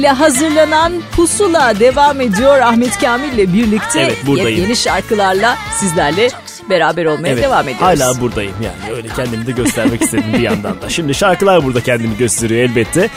ile 0.00 0.08
hazırlanan 0.08 0.92
Pusula 1.16 1.80
devam 1.80 2.20
ediyor. 2.20 2.58
Ahmet 2.58 2.98
Kamil 3.00 3.32
ile 3.32 3.52
birlikte 3.52 4.00
Evet, 4.00 4.26
buradayım. 4.26 4.60
yeni 4.62 4.76
şarkılarla 4.76 5.56
sizlerle 5.80 6.30
beraber 6.70 7.04
olmaya 7.04 7.28
Evet, 7.28 7.42
devam 7.44 7.68
ediyoruz. 7.68 8.00
Hala 8.00 8.20
buradayım 8.20 8.54
yani 8.64 8.96
öyle 8.96 9.08
kendimi 9.08 9.46
de 9.46 9.52
göstermek 9.52 10.02
istedim 10.02 10.32
bir 10.32 10.40
yandan 10.40 10.82
da. 10.82 10.88
Şimdi 10.88 11.14
şarkılar 11.14 11.64
burada 11.64 11.80
kendini 11.80 12.16
gösteriyor 12.16 12.60
elbette. 12.60 13.08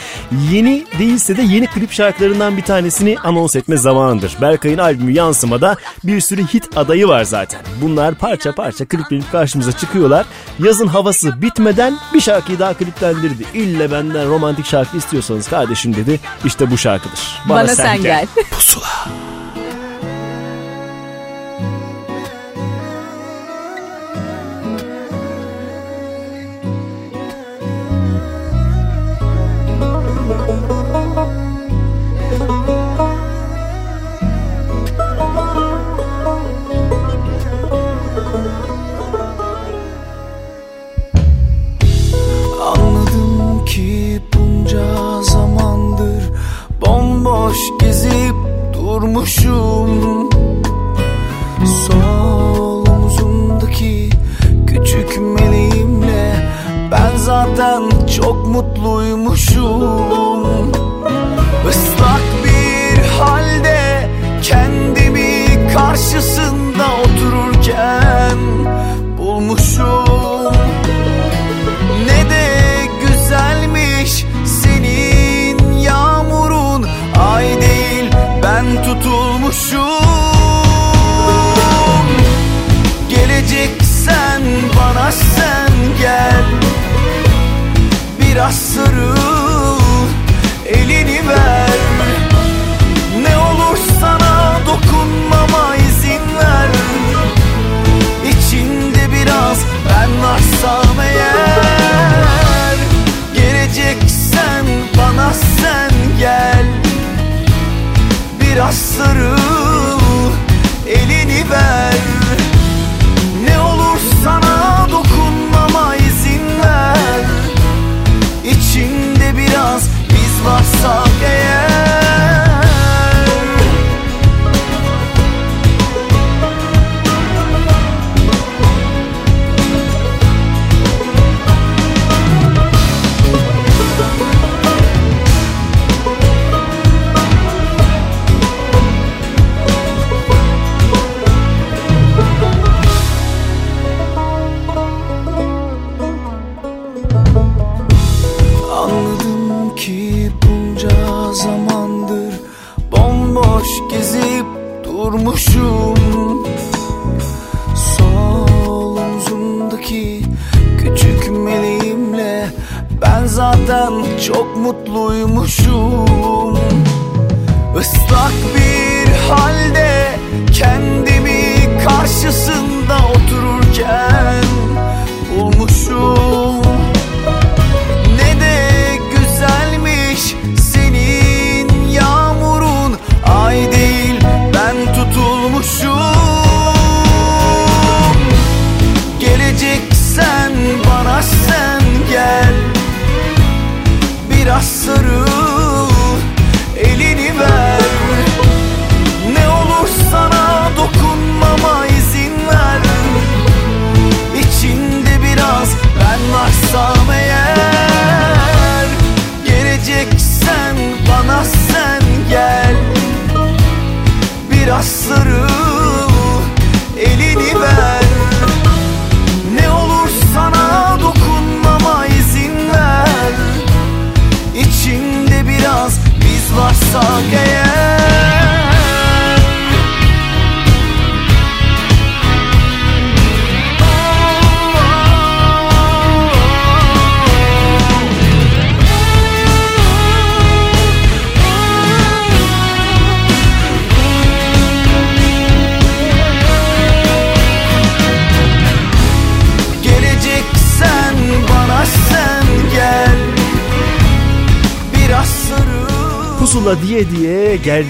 Yeni 0.50 0.84
değilse 0.98 1.36
de 1.36 1.42
yeni 1.42 1.66
klip 1.66 1.92
şarkılarından 1.92 2.56
bir 2.56 2.62
tanesini 2.62 3.18
anons 3.18 3.56
etme 3.56 3.76
zamanıdır. 3.76 4.36
Berkay'ın 4.40 4.78
albümü 4.78 5.12
Yansıma'da 5.12 5.76
bir 6.04 6.20
sürü 6.20 6.46
hit 6.46 6.76
adayı 6.76 7.08
var 7.08 7.24
zaten. 7.24 7.60
Bunlar 7.82 8.14
parça 8.14 8.52
parça 8.52 8.84
kliplenip 8.84 9.32
karşımıza 9.32 9.72
çıkıyorlar. 9.72 10.26
Yazın 10.58 10.86
havası 10.86 11.42
bitmeden 11.42 11.98
bir 12.14 12.20
şarkıyı 12.20 12.58
daha 12.58 12.74
kliplendirdi. 12.74 13.44
İlle 13.54 13.92
benden 13.92 14.28
romantik 14.28 14.66
şarkı 14.66 14.96
istiyorsanız 14.96 15.48
kardeşim 15.48 15.94
dedi 15.96 16.20
işte 16.44 16.70
bu 16.70 16.78
şarkıdır. 16.78 17.20
Bana, 17.48 17.68
sen 17.68 18.02
gel. 18.02 18.26
Pusula. 18.50 19.23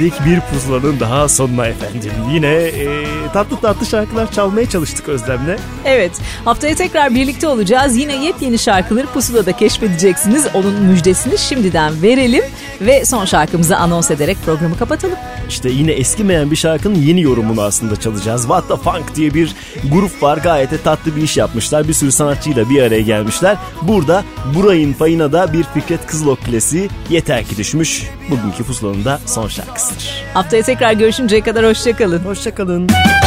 Geldik 0.04 0.26
bir 0.26 0.40
pusulanın 0.40 1.00
daha 1.00 1.28
sonuna 1.28 1.66
efendim. 1.66 2.12
Yine 2.32 2.52
e, 2.52 3.04
tatlı 3.32 3.56
tatlı 3.56 3.86
şarkılar 3.86 4.32
çalmaya 4.32 4.68
çalıştık 4.68 5.08
Özlem'le. 5.08 5.56
Evet 5.84 6.12
haftaya 6.44 6.74
tekrar 6.74 7.14
birlikte 7.14 7.48
olacağız. 7.48 7.96
Yine 7.96 8.24
yepyeni 8.24 8.58
şarkıları 8.58 9.06
pusulada 9.06 9.52
keşfedeceksiniz. 9.52 10.46
Onun 10.54 10.74
müjdesini 10.74 11.38
şimdiden 11.38 12.02
verelim. 12.02 12.44
Ve 12.80 13.04
son 13.04 13.24
şarkımızı 13.24 13.76
anons 13.76 14.10
ederek 14.10 14.36
programı 14.44 14.78
kapatalım. 14.78 15.16
İşte 15.48 15.68
yine 15.68 15.92
eskimeyen 15.92 16.50
bir 16.50 16.56
şarkının 16.56 16.94
yeni 16.94 17.20
yorumunu 17.20 17.62
aslında 17.62 17.96
çalacağız. 17.96 18.40
What 18.40 18.68
the 18.68 18.76
Funk 18.76 19.16
diye 19.16 19.34
bir 19.34 19.54
grup 19.92 20.22
var. 20.22 20.38
Gayet 20.38 20.70
de 20.70 20.78
tatlı 20.78 21.16
bir 21.16 21.22
iş 21.22 21.36
yapmışlar. 21.36 21.88
Bir 21.88 21.92
sürü 21.92 22.12
sanatçıyla 22.12 22.70
bir 22.70 22.82
araya 22.82 23.00
gelmişler. 23.00 23.56
Burada 23.82 24.24
Buray'ın 24.54 24.92
payına 24.92 25.32
da 25.32 25.52
bir 25.52 25.64
Fikret 25.74 26.06
Kızılok 26.06 26.44
klasiği 26.44 26.88
yeter 27.10 27.44
ki 27.44 27.56
düşmüş. 27.56 28.02
Bugünkü 28.30 28.64
pusulanın 28.64 29.04
da 29.04 29.20
son 29.26 29.48
şarkısıdır. 29.48 30.24
Haftaya 30.34 30.62
tekrar 30.62 30.92
görüşünceye 30.92 31.42
kadar 31.42 31.66
hoşçakalın. 31.66 32.24
Hoşçakalın. 32.24 32.88
Ellerim, 32.88 33.23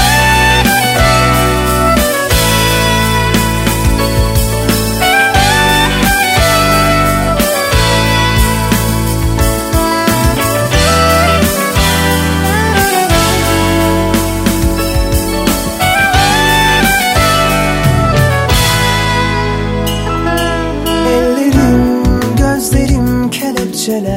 kelepçelerde 23.88 24.17